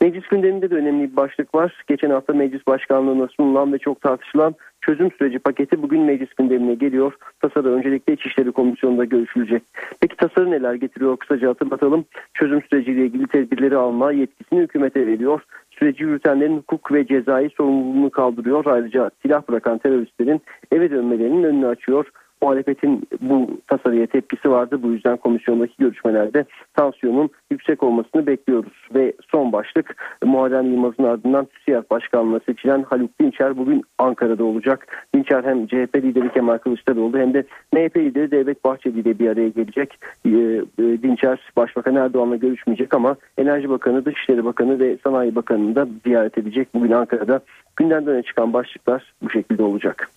[0.00, 1.84] Meclis gündeminde de önemli bir başlık var.
[1.86, 7.12] Geçen hafta meclis başkanlığına sunulan ve çok tartışılan çözüm süreci paketi bugün meclis gündemine geliyor.
[7.40, 9.62] Tasarı öncelikle İçişleri Komisyonu'nda görüşülecek.
[10.00, 12.04] Peki tasarı neler getiriyor kısaca hatırlatalım.
[12.34, 15.42] Çözüm süreciyle ilgili tedbirleri alma yetkisini hükümete veriyor.
[15.70, 18.66] Süreci yürütenlerin hukuk ve cezai sorumluluğunu kaldırıyor.
[18.66, 20.40] Ayrıca silah bırakan teröristlerin
[20.72, 22.06] eve dönmelerinin önünü açıyor
[22.42, 24.82] muhalefetin bu tasarıya tepkisi vardı.
[24.82, 28.72] Bu yüzden komisyondaki görüşmelerde tansiyonun yüksek olmasını bekliyoruz.
[28.94, 35.06] Ve son başlık Muharrem Yılmaz'ın ardından TÜSİAD Başkanlığı'na seçilen Haluk Dinçer bugün Ankara'da olacak.
[35.14, 39.48] Dinçer hem CHP lideri Kemal Kılıçdaroğlu hem de MHP lideri Devlet Bahçeli ile bir araya
[39.48, 39.98] gelecek.
[40.24, 45.88] Ee, e, Dinçer Başbakan Erdoğan'la görüşmeyecek ama Enerji Bakanı, Dışişleri Bakanı ve Sanayi Bakanı'nı da
[46.04, 47.40] ziyaret edecek bugün Ankara'da.
[47.76, 50.10] Gündemden çıkan başlıklar bu şekilde olacak.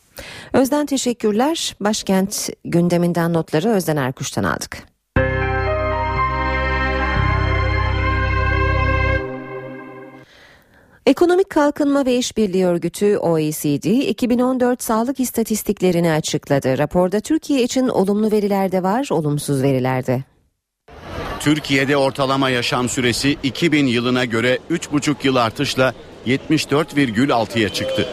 [0.53, 1.75] Özden teşekkürler.
[1.79, 4.93] Başkent gündeminden notları Özden Erkuş'tan aldık.
[11.05, 16.77] Ekonomik Kalkınma ve İşbirliği Örgütü OECD 2014 sağlık istatistiklerini açıkladı.
[16.77, 20.23] Raporda Türkiye için olumlu veriler de var, olumsuz veriler de.
[21.39, 25.93] Türkiye'de ortalama yaşam süresi 2000 yılına göre 3,5 yıl artışla
[26.27, 28.07] 74,6'ya çıktı.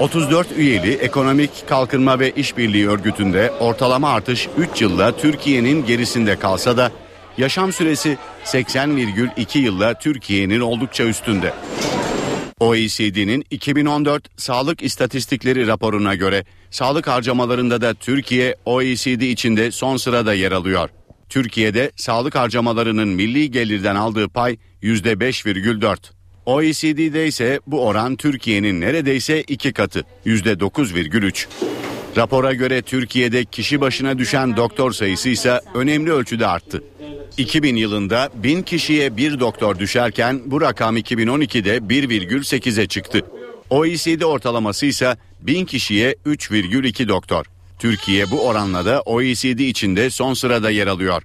[0.00, 6.92] 34 üyeli Ekonomik Kalkınma ve İşbirliği Örgütü'nde ortalama artış 3 yılla Türkiye'nin gerisinde kalsa da
[7.38, 11.54] yaşam süresi 80,2 yılla Türkiye'nin oldukça üstünde.
[12.60, 20.52] OECD'nin 2014 Sağlık İstatistikleri raporuna göre sağlık harcamalarında da Türkiye OECD içinde son sırada yer
[20.52, 20.88] alıyor.
[21.28, 26.23] Türkiye'de sağlık harcamalarının milli gelirden aldığı pay %5,4.
[26.46, 31.46] OECD'de ise bu oran Türkiye'nin neredeyse iki katı %9,3.
[32.16, 36.84] Rapora göre Türkiye'de kişi başına düşen doktor sayısı ise önemli ölçüde arttı.
[37.36, 43.20] 2000 yılında 1000 kişiye bir doktor düşerken bu rakam 2012'de 1,8'e çıktı.
[43.70, 47.44] OECD ortalaması ise 1000 kişiye 3,2 doktor.
[47.78, 51.22] Türkiye bu oranla da OECD içinde son sırada yer alıyor.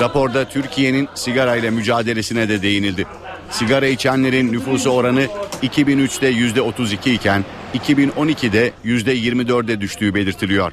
[0.00, 3.06] Raporda Türkiye'nin sigarayla mücadelesine de değinildi.
[3.50, 5.26] Sigara içenlerin nüfusu oranı
[5.62, 7.44] 2003'te %32 iken
[7.74, 10.72] 2012'de %24'e düştüğü belirtiliyor.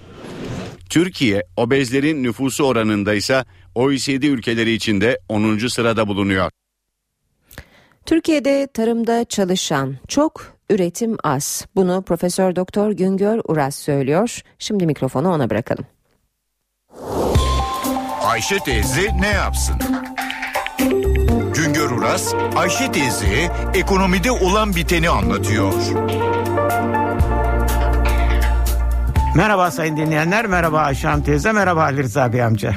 [0.89, 3.43] Türkiye obezlerin nüfusu oranında ise
[3.75, 5.57] OECD ülkeleri içinde 10.
[5.57, 6.51] sırada bulunuyor.
[8.05, 11.65] Türkiye'de tarımda çalışan çok, üretim az.
[11.75, 14.41] Bunu Profesör Doktor Güngör Uras söylüyor.
[14.59, 15.85] Şimdi mikrofonu ona bırakalım.
[18.23, 19.75] Ayşe teyze ne yapsın?
[22.03, 25.73] Uras, Ayşe teyze ekonomide olan biteni anlatıyor.
[29.35, 32.75] Merhaba sayın dinleyenler, merhaba Ayşe teyze, merhaba Ali Rıza Bey amca.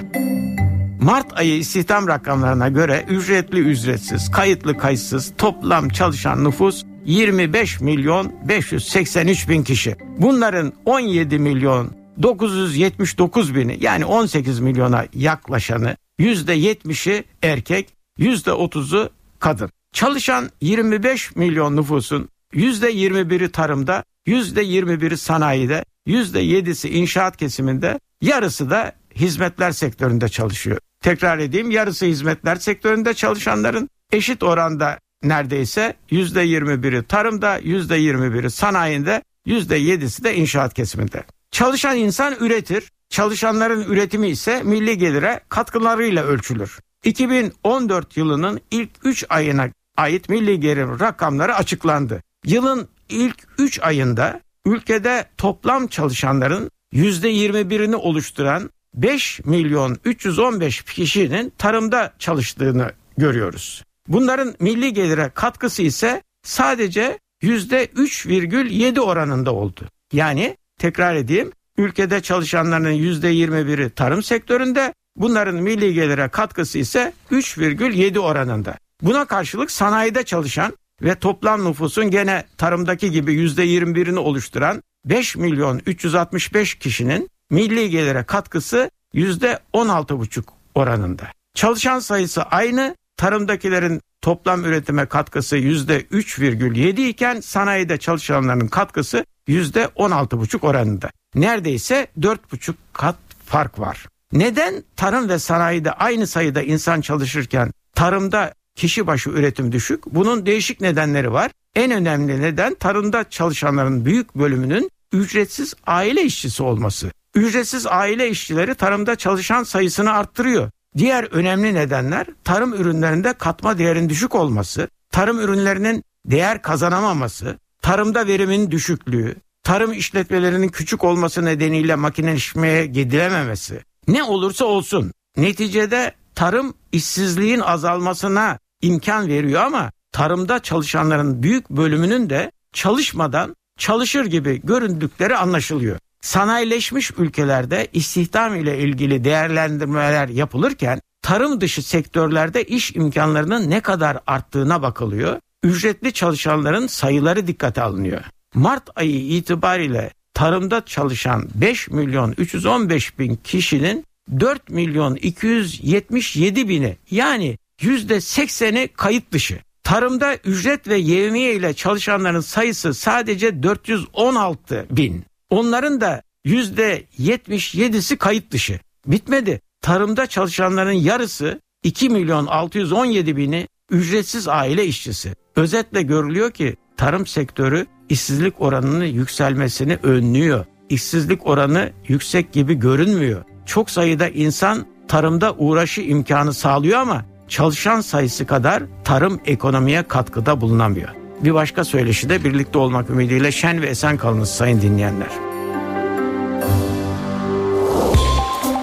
[1.01, 9.49] Mart ayı istihdam rakamlarına göre ücretli ücretsiz, kayıtlı kayıtsız toplam çalışan nüfus 25 milyon 583
[9.49, 9.97] bin kişi.
[10.19, 11.91] Bunların 17 milyon
[12.23, 19.71] 979 bini yani 18 milyona yaklaşanı %70'i erkek %30'u kadın.
[19.93, 30.29] Çalışan 25 milyon nüfusun %21'i tarımda, %21'i sanayide, %7'si inşaat kesiminde, yarısı da hizmetler sektöründe
[30.29, 30.79] çalışıyor.
[31.01, 40.35] Tekrar edeyim yarısı hizmetler sektöründe çalışanların eşit oranda neredeyse %21'i tarımda, %21'i sanayinde, %7'si de
[40.35, 41.25] inşaat kesiminde.
[41.51, 42.93] Çalışan insan üretir.
[43.11, 46.79] Çalışanların üretimi ise milli gelire katkılarıyla ölçülür.
[47.07, 52.23] 2014 yılının ilk 3 ayına ait milli gelir rakamları açıklandı.
[52.45, 62.93] Yılın ilk 3 ayında ülkede toplam çalışanların %21'ini oluşturan 5 milyon 315 kişinin tarımda çalıştığını
[63.19, 63.85] görüyoruz.
[64.09, 69.81] Bunların milli gelire katkısı ise sadece %3,7 oranında oldu.
[70.13, 78.75] Yani tekrar edeyim ülkede çalışanların %21'i tarım sektöründe bunların milli gelire katkısı ise 3,7 oranında.
[79.03, 86.75] Buna karşılık sanayide çalışan ve toplam nüfusun gene tarımdaki gibi %21'ini oluşturan 5 milyon 365
[86.75, 90.45] kişinin milli gelire katkısı %16,5
[90.75, 91.25] oranında.
[91.55, 101.11] Çalışan sayısı aynı, tarımdakilerin toplam üretime katkısı %3,7 iken sanayide çalışanların katkısı %16,5 oranında.
[101.35, 104.07] Neredeyse 4,5 kat fark var.
[104.37, 110.07] Neden tarım ve sanayide aynı sayıda insan çalışırken tarımda kişi başı üretim düşük?
[110.07, 111.51] Bunun değişik nedenleri var.
[111.75, 117.11] En önemli neden tarımda çalışanların büyük bölümünün ücretsiz aile işçisi olması.
[117.35, 120.71] Ücretsiz aile işçileri tarımda çalışan sayısını arttırıyor.
[120.97, 128.71] Diğer önemli nedenler tarım ürünlerinde katma değerin düşük olması, tarım ürünlerinin değer kazanamaması, tarımda verimin
[128.71, 133.83] düşüklüğü, tarım işletmelerinin küçük olması nedeniyle makineleşmeye gidilememesi.
[134.09, 142.53] Ne olursa olsun neticede tarım işsizliğin azalmasına imkan veriyor ama tarımda çalışanların büyük bölümünün de
[142.73, 145.99] çalışmadan çalışır gibi göründükleri anlaşılıyor.
[146.21, 154.83] Sanayileşmiş ülkelerde istihdam ile ilgili değerlendirmeler yapılırken tarım dışı sektörlerde iş imkanlarının ne kadar arttığına
[154.83, 155.41] bakılıyor.
[155.63, 158.25] Ücretli çalışanların sayıları dikkate alınıyor.
[158.55, 164.05] Mart ayı itibariyle tarımda çalışan 5 milyon 315 bin kişinin
[164.41, 169.59] 4 milyon 277 bini yani yüzde 80'i kayıt dışı.
[169.83, 175.25] Tarımda ücret ve yevmiye ile çalışanların sayısı sadece 416 bin.
[175.51, 178.81] Onların da yüzde 77'si kayıt dışı.
[179.07, 179.61] Bitmedi.
[179.81, 185.35] Tarımda çalışanların yarısı 2 milyon 617 bini ücretsiz aile işçisi.
[185.57, 190.65] Özetle görülüyor ki tarım sektörü işsizlik oranının yükselmesini önlüyor.
[190.89, 193.45] İşsizlik oranı yüksek gibi görünmüyor.
[193.67, 201.09] Çok sayıda insan tarımda uğraşı imkanı sağlıyor ama çalışan sayısı kadar tarım ekonomiye katkıda bulunamıyor.
[201.41, 205.29] Bir başka söyleşi de birlikte olmak ümidiyle şen ve esen kalınız sayın dinleyenler.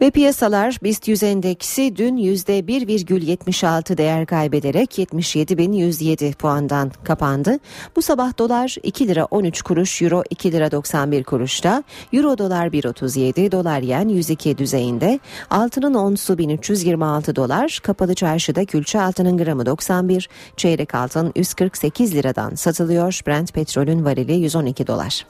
[0.00, 7.58] Ve piyasalar BIST 100 endeksi dün %1,76 değer kaybederek 77.107 puandan kapandı.
[7.96, 13.52] Bu sabah dolar 2 lira 13 kuruş, euro 2 lira 91 kuruşta, euro dolar 1.37,
[13.52, 15.20] dolar yen 102 düzeyinde,
[15.50, 23.20] altının onsu 1326 dolar, kapalı çarşıda külçe altının gramı 91, çeyrek altın 148 liradan satılıyor,
[23.26, 25.26] Brent petrolün varili 112 dolar.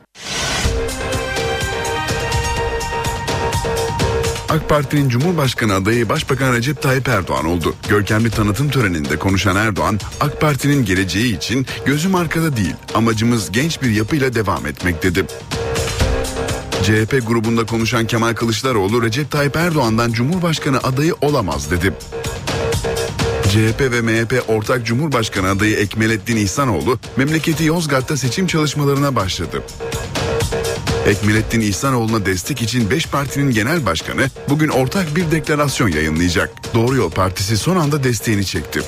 [4.51, 7.74] AK Parti'nin Cumhurbaşkanı adayı Başbakan Recep Tayyip Erdoğan oldu.
[7.88, 13.90] Görkemli tanıtım töreninde konuşan Erdoğan, AK Parti'nin geleceği için gözüm arkada değil, amacımız genç bir
[13.90, 15.26] yapıyla devam etmek dedi.
[16.82, 21.94] CHP grubunda konuşan Kemal Kılıçdaroğlu Recep Tayyip Erdoğan'dan Cumhurbaşkanı adayı olamaz dedi.
[23.48, 29.62] CHP ve MHP ortak Cumhurbaşkanı adayı Ekmelettin İhsanoğlu memleketi Yozgat'ta seçim çalışmalarına başladı.
[31.07, 36.51] Ekmelettin İhsanoğlu'na destek için 5 partinin genel başkanı bugün ortak bir deklarasyon yayınlayacak.
[36.74, 38.82] Doğru Yol Partisi son anda desteğini çekti.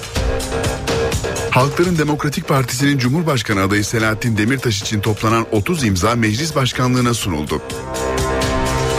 [1.51, 7.63] Halkların Demokratik Partisi'nin Cumhurbaşkanı adayı Selahattin Demirtaş için toplanan 30 imza meclis başkanlığına sunuldu.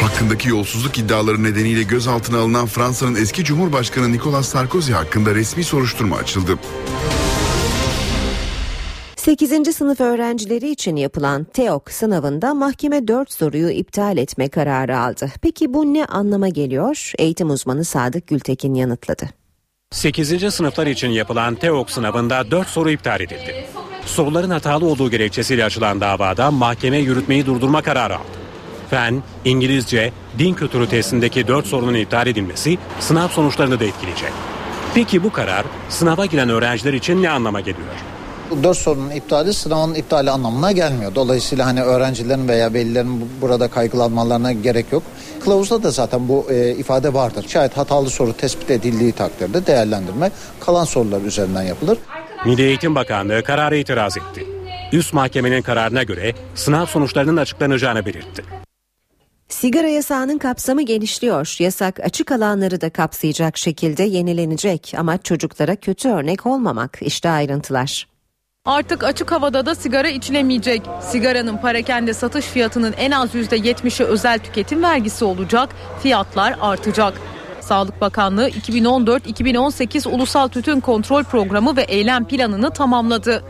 [0.01, 6.59] Hakkındaki yolsuzluk iddiaları nedeniyle gözaltına alınan Fransa'nın eski Cumhurbaşkanı Nicolas Sarkozy hakkında resmi soruşturma açıldı.
[9.23, 9.75] 8.
[9.75, 15.31] sınıf öğrencileri için yapılan TEOK sınavında mahkeme 4 soruyu iptal etme kararı aldı.
[15.41, 17.11] Peki bu ne anlama geliyor?
[17.17, 19.29] Eğitim uzmanı Sadık Gültekin yanıtladı.
[19.91, 20.53] 8.
[20.53, 23.65] sınıflar için yapılan TEOK sınavında 4 soru iptal edildi.
[24.05, 28.37] Soruların hatalı olduğu gerekçesiyle açılan davada mahkeme yürütmeyi durdurma kararı aldı.
[28.89, 34.31] Fen, İngilizce, din kültürü testindeki 4 sorunun iptal edilmesi sınav sonuçlarını da etkileyecek.
[34.93, 38.12] Peki bu karar sınava giren öğrenciler için ne anlama geliyor?
[38.63, 41.15] Dört sorunun iptali sınavın iptali anlamına gelmiyor.
[41.15, 45.03] Dolayısıyla hani öğrencilerin veya velilerin burada kaygılanmalarına gerek yok.
[45.43, 47.45] Kılavuzda da zaten bu e, ifade vardır.
[47.47, 51.97] Şayet hatalı soru tespit edildiği takdirde değerlendirme kalan sorular üzerinden yapılır.
[52.45, 54.47] Milli Eğitim Bakanlığı karara itiraz etti.
[54.91, 58.43] Üst mahkemenin kararına göre sınav sonuçlarının açıklanacağını belirtti.
[59.49, 61.55] Sigara yasağının kapsamı genişliyor.
[61.59, 64.93] Yasak açık alanları da kapsayacak şekilde yenilenecek.
[64.97, 66.97] Ama çocuklara kötü örnek olmamak.
[67.01, 68.12] İşte ayrıntılar.
[68.65, 70.81] Artık açık havada da sigara içilemeyecek.
[71.01, 75.69] Sigaranın parakende satış fiyatının en az %70'i özel tüketim vergisi olacak.
[76.03, 77.13] Fiyatlar artacak.
[77.61, 83.43] Sağlık Bakanlığı 2014-2018 Ulusal Tütün Kontrol Programı ve Eylem Planını tamamladı.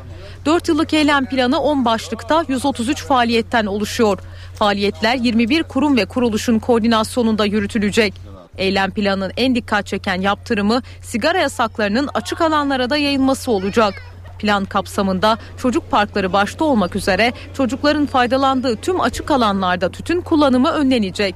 [0.45, 4.19] 4 yıllık eylem planı 10 başlıkta 133 faaliyetten oluşuyor.
[4.55, 8.13] Faaliyetler 21 kurum ve kuruluşun koordinasyonunda yürütülecek.
[8.57, 14.12] Eylem planının en dikkat çeken yaptırımı sigara yasaklarının açık alanlara da yayılması olacak.
[14.43, 21.35] Plan kapsamında çocuk parkları başta olmak üzere çocukların faydalandığı tüm açık alanlarda tütün kullanımı önlenecek.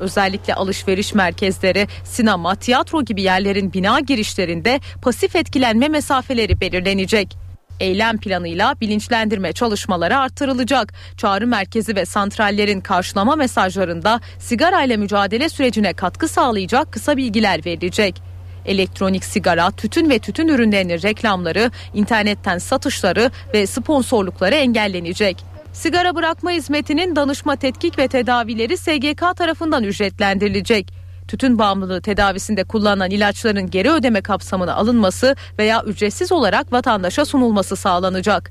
[0.00, 7.36] Özellikle alışveriş merkezleri, sinema, tiyatro gibi yerlerin bina girişlerinde pasif etkilenme mesafeleri belirlenecek.
[7.80, 10.94] Eylem planıyla bilinçlendirme çalışmaları artırılacak.
[11.16, 18.27] Çağrı merkezi ve santrallerin karşılama mesajlarında sigara ile mücadele sürecine katkı sağlayacak kısa bilgiler verilecek.
[18.68, 25.44] Elektronik sigara, tütün ve tütün ürünlerinin reklamları, internetten satışları ve sponsorlukları engellenecek.
[25.72, 30.92] Sigara bırakma hizmetinin danışma tetkik ve tedavileri SGK tarafından ücretlendirilecek.
[31.28, 38.50] Tütün bağımlılığı tedavisinde kullanılan ilaçların geri ödeme kapsamına alınması veya ücretsiz olarak vatandaşa sunulması sağlanacak.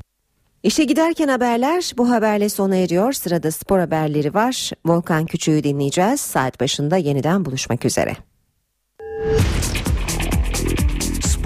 [0.64, 3.14] İşe giderken haberler bu haberle sona eriyor.
[3.14, 4.72] Sırada spor haberleri var.
[4.86, 6.20] Volkan Küçüğü dinleyeceğiz.
[6.20, 8.16] Saat başında yeniden buluşmak üzere.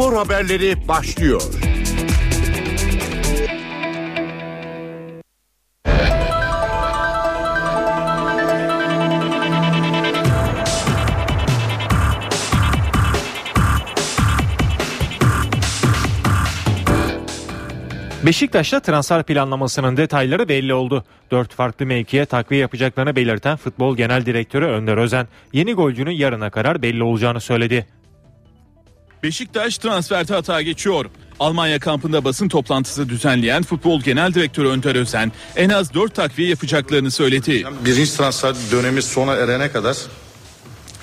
[0.01, 1.41] Spor haberleri başlıyor.
[18.25, 21.05] Beşiktaş'ta transfer planlamasının detayları belli oldu.
[21.31, 26.81] Dört farklı mevkiye takviye yapacaklarını belirten Futbol Genel Direktörü Önder Özen, yeni golcünün yarına kadar
[26.81, 27.87] belli olacağını söyledi.
[29.23, 31.05] Beşiktaş transferde hata geçiyor.
[31.39, 37.11] Almanya kampında basın toplantısı düzenleyen Futbol Genel Direktörü Önder Özen en az 4 takviye yapacaklarını
[37.11, 37.63] söyledi.
[37.85, 39.97] Birinci transfer dönemi sona erene kadar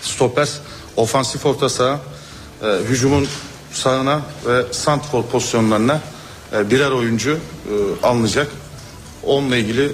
[0.01, 0.49] stoper,
[0.97, 2.01] ofansif orta saha,
[2.63, 3.29] e, hücumun
[3.73, 6.01] sağına ve santfor pozisyonlarına
[6.53, 8.49] e, birer oyuncu e, alınacak.
[9.23, 9.93] Onunla ilgili e,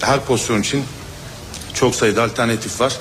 [0.00, 0.84] her pozisyon için
[1.74, 2.96] çok sayıda alternatif var.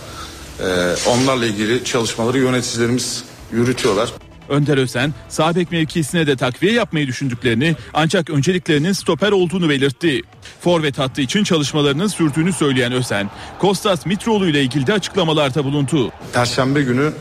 [0.59, 4.24] E, onlarla ilgili çalışmaları yöneticilerimiz yürütüyorlar.
[4.49, 10.21] Önder Özen, sağ mevkisine de takviye yapmayı düşündüklerini ancak önceliklerinin stoper olduğunu belirtti.
[10.61, 13.29] Forvet hattı için çalışmalarının sürdüğünü söyleyen Özen,
[13.59, 16.11] Kostas Mitroğlu ile ilgili de açıklamalarda bulundu.
[16.33, 17.11] Perşembe günü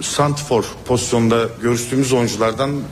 [0.00, 2.82] Santfor pozisyonda görüştüğümüz oyunculardan e,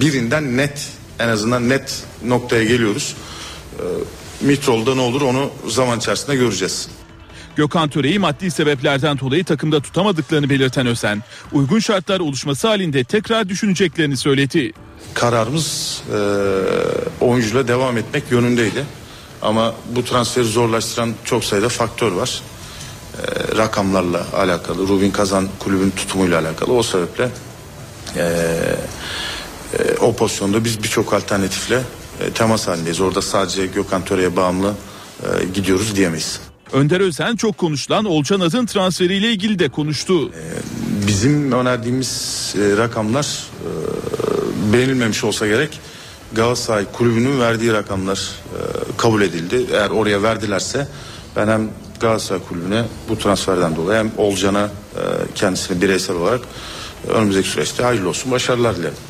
[0.00, 3.16] birinden net en azından net noktaya geliyoruz.
[3.78, 3.84] E,
[4.46, 6.88] Mitrol'da ne olur onu zaman içerisinde göreceğiz.
[7.56, 11.22] Gökhan Töre'yi maddi sebeplerden dolayı takımda tutamadıklarını belirten Özen,
[11.52, 14.72] uygun şartlar oluşması halinde tekrar düşüneceklerini söyledi.
[15.14, 16.18] Kararımız e,
[17.24, 18.84] oyuncuyla devam etmek yönündeydi.
[19.42, 22.42] Ama bu transferi zorlaştıran çok sayıda faktör var.
[23.18, 26.72] E, rakamlarla alakalı, Rubin Kazan kulübün tutumuyla alakalı.
[26.72, 27.28] O sebeple
[28.16, 28.22] e,
[29.78, 31.82] e, o pozisyonda biz birçok alternatifle
[32.20, 33.00] e, temas halindeyiz.
[33.00, 34.74] Orada sadece Gökhan Töre'ye bağımlı
[35.22, 36.49] e, gidiyoruz diyemeyiz.
[36.72, 40.30] Önder Özen çok konuşulan Olcan Adın transferiyle ilgili de konuştu.
[41.06, 45.80] Bizim önerdiğimiz e, rakamlar e, beğenilmemiş olsa gerek.
[46.32, 48.58] Galatasaray kulübünün verdiği rakamlar e,
[48.96, 49.66] kabul edildi.
[49.72, 50.88] Eğer oraya verdilerse
[51.36, 54.70] ben hem Galatasaray kulübüne bu transferden dolayı hem Olcan'a e,
[55.34, 56.40] kendisini bireysel olarak
[57.08, 59.09] önümüzdeki süreçte hayırlı olsun başarılar dilerim.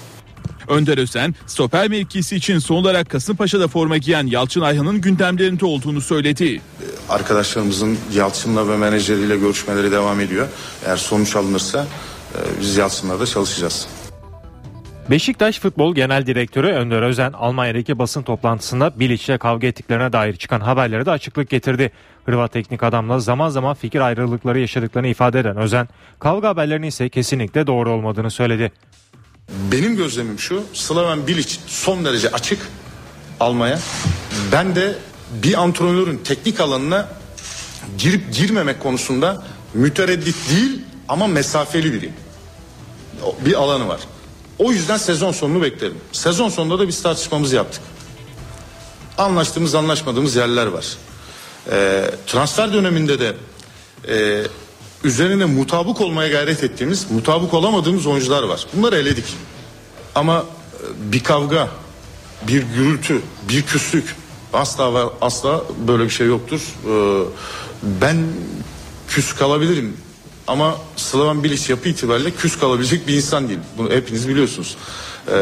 [0.71, 6.61] Önder Özen, stoper mevkisi için son olarak Kasımpaşa'da forma giyen Yalçın Ayhan'ın gündemlerinde olduğunu söyledi.
[7.09, 10.49] Arkadaşlarımızın Yalçın'la ve menajeriyle görüşmeleri devam ediyor.
[10.87, 11.87] Eğer sonuç alınırsa
[12.35, 13.89] e, biz Yalçın'la da çalışacağız.
[15.11, 21.07] Beşiktaş Futbol Genel Direktörü Önder Özen Almanya'daki basın toplantısında Bilic'le kavga ettiklerine dair çıkan haberlere
[21.07, 21.93] de açıklık getirdi.
[22.25, 27.67] Hırvat teknik adamla zaman zaman fikir ayrılıkları yaşadıklarını ifade eden Özen, kavga haberlerinin ise kesinlikle
[27.67, 28.73] doğru olmadığını söyledi.
[29.51, 32.59] Benim gözlemim şu Slaven Bilic son derece açık
[33.41, 33.79] almaya.
[34.53, 34.99] Ben de
[35.43, 37.09] bir antrenörün teknik alanına
[37.99, 39.45] girip girmemek konusunda
[39.75, 42.15] mütereddit değil ama mesafeli biriyim.
[43.45, 44.01] Bir alanı var.
[44.59, 45.99] O yüzden sezon sonunu beklerim.
[46.13, 47.83] Sezon sonunda da biz tartışmamızı yaptık.
[49.19, 50.87] Anlaştığımız anlaşmadığımız yerler var.
[51.71, 53.35] Ee, transfer döneminde de
[54.09, 54.43] e,
[55.05, 58.67] üzerine mutabık olmaya gayret ettiğimiz, mutabık olamadığımız oyuncular var.
[58.75, 59.25] Bunları eledik.
[60.15, 61.69] Ama e, bir kavga,
[62.49, 64.17] bir gürültü, bir küslük
[64.53, 66.61] asla ve asla böyle bir şey yoktur.
[66.61, 67.25] Ee,
[68.01, 68.17] ben
[69.09, 69.97] küs kalabilirim
[70.47, 73.59] ama Slaven Bilic yapı itibariyle küs kalabilecek bir insan değil.
[73.79, 74.77] Bunu hepiniz biliyorsunuz.
[75.29, 75.33] E,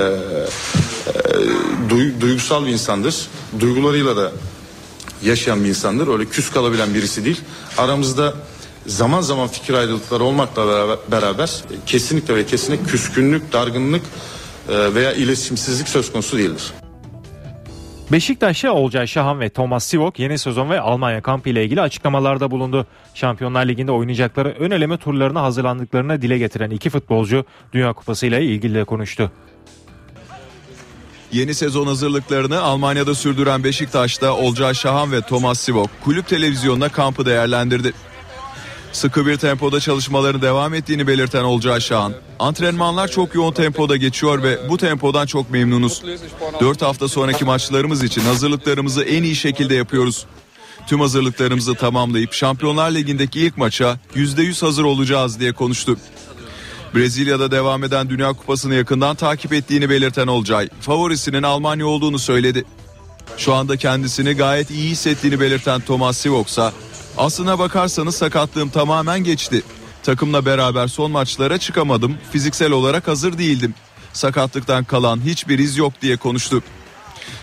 [1.90, 3.28] duy- duygusal bir insandır.
[3.60, 4.32] Duygularıyla da
[5.22, 6.08] yaşayan bir insandır.
[6.08, 7.40] Öyle küs kalabilen birisi değil.
[7.78, 8.34] Aramızda
[8.88, 14.02] zaman zaman fikir ayrılıkları olmakla beraber, beraber e, kesinlikle ve kesinlikle küskünlük, dargınlık
[14.68, 16.72] e, veya iletişimsizlik söz konusu değildir.
[18.12, 22.86] Beşiktaş'ta Olcay Şahan ve Thomas Sivok yeni sezon ve Almanya kampı ile ilgili açıklamalarda bulundu.
[23.14, 28.74] Şampiyonlar Ligi'nde oynayacakları ön eleme turlarına hazırlandıklarını dile getiren iki futbolcu Dünya Kupası ile ilgili
[28.74, 29.32] de konuştu.
[31.32, 37.92] Yeni sezon hazırlıklarını Almanya'da sürdüren Beşiktaş'ta Olcay Şahan ve Thomas Sivok kulüp televizyonuna kampı değerlendirdi.
[38.92, 44.68] Sıkı bir tempoda çalışmaları devam ettiğini belirten Olcay Şahan, antrenmanlar çok yoğun tempoda geçiyor ve
[44.68, 46.02] bu tempodan çok memnunuz.
[46.60, 50.26] 4 hafta sonraki maçlarımız için hazırlıklarımızı en iyi şekilde yapıyoruz.
[50.86, 55.96] Tüm hazırlıklarımızı tamamlayıp Şampiyonlar Ligi'ndeki ilk maça %100 hazır olacağız diye konuştu.
[56.94, 62.64] Brezilya'da devam eden Dünya Kupası'nı yakından takip ettiğini belirten Olcay, favorisinin Almanya olduğunu söyledi.
[63.36, 66.72] Şu anda kendisini gayet iyi hissettiğini belirten Thomas Sivoksa,
[67.18, 69.62] aslına bakarsanız sakatlığım tamamen geçti.
[70.02, 73.74] Takımla beraber son maçlara çıkamadım, fiziksel olarak hazır değildim.
[74.12, 76.62] Sakatlıktan kalan hiçbir iz yok diye konuştu.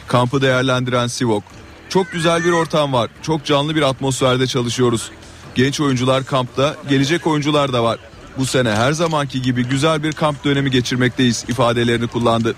[0.07, 1.43] Kampı değerlendiren Sivok,
[1.89, 5.11] çok güzel bir ortam var, çok canlı bir atmosferde çalışıyoruz.
[5.55, 7.99] Genç oyuncular kampta, gelecek oyuncular da var.
[8.37, 12.55] Bu sene her zamanki gibi güzel bir kamp dönemi geçirmekteyiz ifadelerini kullandı.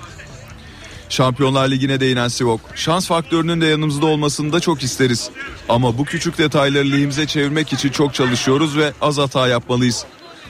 [1.09, 5.29] Şampiyonlar Ligi'ne değinen Sivok, şans faktörünün de yanımızda olmasını da çok isteriz.
[5.69, 10.05] Ama bu küçük detayları lehimize çevirmek için çok çalışıyoruz ve az hata yapmalıyız.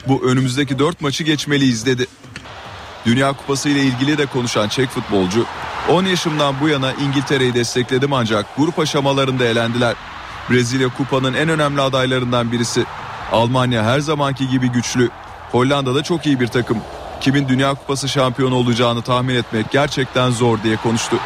[0.08, 2.06] Bu önümüzdeki dört maçı geçmeliyiz dedi.
[3.06, 5.44] Dünya Kupası ile ilgili de konuşan Çek futbolcu,
[5.88, 9.94] 10 yaşımdan bu yana İngiltere'yi destekledim ancak grup aşamalarında elendiler.
[10.50, 12.84] Brezilya kupanın en önemli adaylarından birisi.
[13.32, 15.10] Almanya her zamanki gibi güçlü.
[15.52, 16.78] Hollanda da çok iyi bir takım.
[17.20, 21.16] Kimin Dünya Kupası şampiyonu olacağını tahmin etmek gerçekten zor diye konuştu.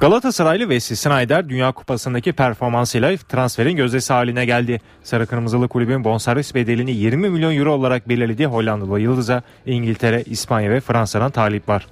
[0.00, 4.80] Galatasaraylı Wesley Sneijder Dünya Kupası'ndaki performansıyla transferin gözdesi haline geldi.
[5.02, 10.80] Sarı Kırmızılı kulübün bonservis bedelini 20 milyon euro olarak belirlediği Hollandalı Yıldız'a İngiltere, İspanya ve
[10.80, 11.86] Fransa'dan talip var.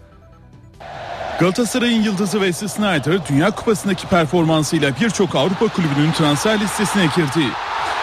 [1.41, 7.47] Galatasaray'ın yıldızı Wesley Sneijder Dünya Kupası'ndaki performansıyla birçok Avrupa kulübünün transfer listesine girdi.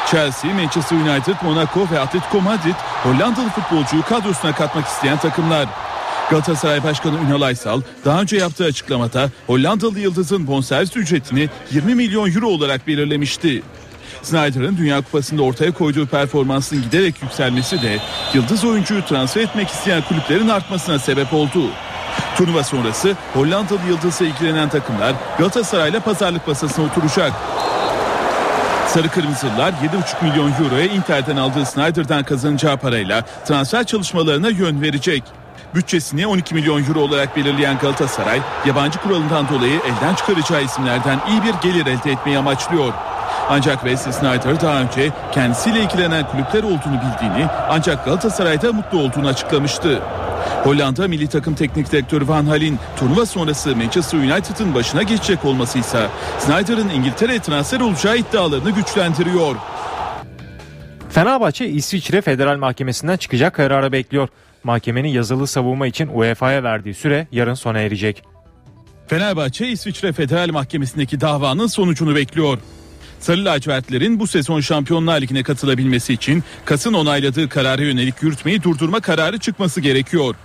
[0.08, 5.68] Chelsea, Manchester United, Monaco ve Atletico Madrid Hollandalı futbolcuyu kadrosuna katmak isteyen takımlar.
[6.30, 12.47] Galatasaray Başkanı Ünal Aysal daha önce yaptığı açıklamada Hollandalı yıldızın bonservis ücretini 20 milyon euro
[12.47, 13.64] olarak belirlemişti.
[14.24, 17.97] Snyder'ın Dünya Kupası'nda ortaya koyduğu performansın giderek yükselmesi de
[18.34, 21.70] yıldız oyuncuyu transfer etmek isteyen kulüplerin artmasına sebep oldu.
[22.38, 27.32] Turnuva sonrası Hollandalı yıldızla ilgilenen takımlar Galatasaray'la pazarlık masasına oturacak.
[28.94, 35.24] Sarı Kırmızılar 7,5 milyon euroya Inter'den aldığı Snyder'dan kazanacağı parayla transfer çalışmalarına yön verecek.
[35.76, 41.70] Bütçesini 12 milyon euro olarak belirleyen Galatasaray, yabancı kuralından dolayı elden çıkaracağı isimlerden iyi bir
[41.70, 42.94] gelir elde etmeyi amaçlıyor.
[43.50, 50.02] Ancak Wesley Sneijder daha önce kendisiyle ilgilenen kulüpler olduğunu bildiğini ancak Galatasaray'da mutlu olduğunu açıklamıştı.
[50.64, 56.08] Hollanda milli takım teknik direktörü Van Hal'in turnuva sonrası Manchester United'ın başına geçecek olması ise
[56.40, 59.56] Snyder'ın İngiltere'ye transfer olacağı iddialarını güçlendiriyor.
[61.10, 64.30] Fenerbahçe İsviçre Federal Mahkemesi'nden çıkacak kararı bekliyor.
[64.64, 68.24] Mahkemenin yazılı savunma için UEFA'ya verdiği süre yarın sona erecek.
[69.08, 72.58] Fenerbahçe İsviçre Federal Mahkemesi'ndeki davanın sonucunu bekliyor.
[73.22, 79.38] Sarı lacivertlerin bu sezon Şampiyonlar Ligi'ne katılabilmesi için Kas'ın onayladığı karara yönelik yürütmeyi durdurma kararı
[79.38, 80.36] çıkması gerekiyor.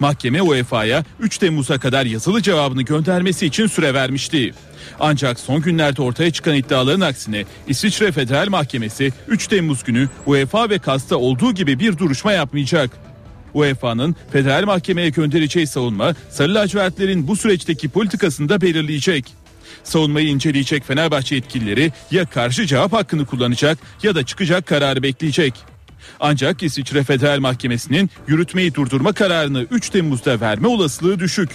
[0.00, 4.54] Mahkeme UEFA'ya 3 Temmuz'a kadar yazılı cevabını göndermesi için süre vermişti.
[5.00, 10.78] Ancak son günlerde ortaya çıkan iddiaların aksine İsviçre Federal Mahkemesi 3 Temmuz günü UEFA ve
[10.78, 12.90] KAS'ta olduğu gibi bir duruşma yapmayacak.
[13.54, 19.43] UEFA'nın federal mahkemeye göndereceği savunma Sarı lacivertlerin bu süreçteki politikasını da belirleyecek.
[19.84, 25.54] Savunmayı inceleyecek Fenerbahçe yetkilileri ya karşı cevap hakkını kullanacak ya da çıkacak kararı bekleyecek.
[26.20, 31.50] Ancak İsviçre Federal Mahkemesi'nin yürütmeyi durdurma kararını 3 Temmuz'da verme olasılığı düşük.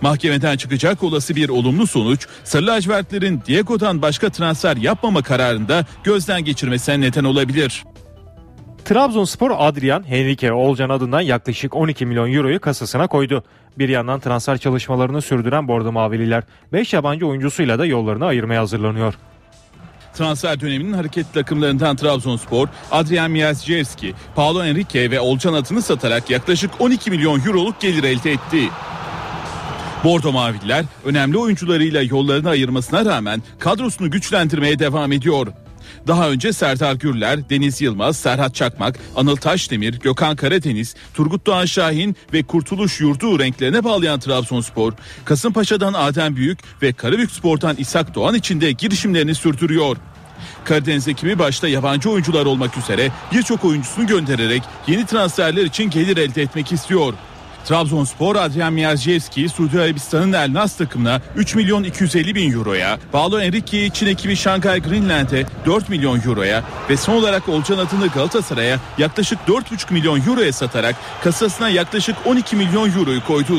[0.00, 7.00] Mahkemeden çıkacak olası bir olumlu sonuç Sarı lacivertlerin Diego'dan başka transfer yapmama kararında gözden geçirmesine
[7.00, 7.84] neden olabilir.
[8.84, 13.44] Trabzonspor Adrian Henrique Olcan adından yaklaşık 12 milyon euroyu kasasına koydu.
[13.78, 19.14] Bir yandan transfer çalışmalarını sürdüren Bordo Mavililer 5 yabancı oyuncusuyla da yollarını ayırmaya hazırlanıyor.
[20.14, 27.10] Transfer döneminin hareketli takımlarından Trabzonspor, Adrian Miazjevski, Paulo Henrique ve Olcan adını satarak yaklaşık 12
[27.10, 28.68] milyon euroluk gelir elde etti.
[30.04, 35.46] Bordo Mavililer önemli oyuncularıyla yollarını ayırmasına rağmen kadrosunu güçlendirmeye devam ediyor.
[36.06, 42.16] Daha önce Serdar Gürler, Deniz Yılmaz, Serhat Çakmak, Anıl Taşdemir, Gökhan Karadeniz, Turgut Doğan Şahin
[42.32, 44.92] ve Kurtuluş Yurdu renklerine bağlayan Trabzonspor,
[45.24, 49.96] Kasımpaşa'dan Adem Büyük ve Karabük Spor'dan İshak Doğan için de girişimlerini sürdürüyor.
[50.64, 56.42] Karadeniz ekibi başta yabancı oyuncular olmak üzere birçok oyuncusunu göndererek yeni transferler için gelir elde
[56.42, 57.14] etmek istiyor.
[57.64, 63.90] Trabzonspor Adrian Mierzejewski Suudi Arabistan'ın El Nas takımına 3 milyon 250 bin euroya, Paolo Enrique'yi
[63.90, 69.92] Çin ekibi Shanghai Greenland'e 4 milyon euroya ve son olarak Olcan adını Galatasaray'a yaklaşık 4,5
[69.92, 73.54] milyon euroya satarak kasasına yaklaşık 12 milyon euroyu koydu.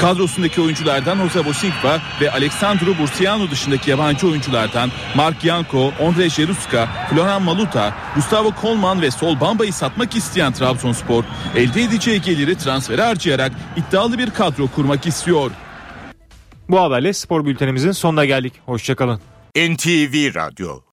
[0.00, 7.42] Kadrosundaki oyunculardan Jose Bosilva ve Alexandru Bursiano dışındaki yabancı oyunculardan Mark Yanko, Ondrej Jeruska, Floran
[7.42, 11.24] Maluta, Gustavo Kolman ve Sol Bamba'yı satmak isteyen Trabzonspor
[11.56, 15.50] elde edeceği geliri transfere harcayarak iddialı bir kadro kurmak istiyor.
[16.68, 18.52] Bu haberle spor bültenimizin sonuna geldik.
[18.66, 19.20] Hoşçakalın.
[19.56, 20.80] NTV Radyo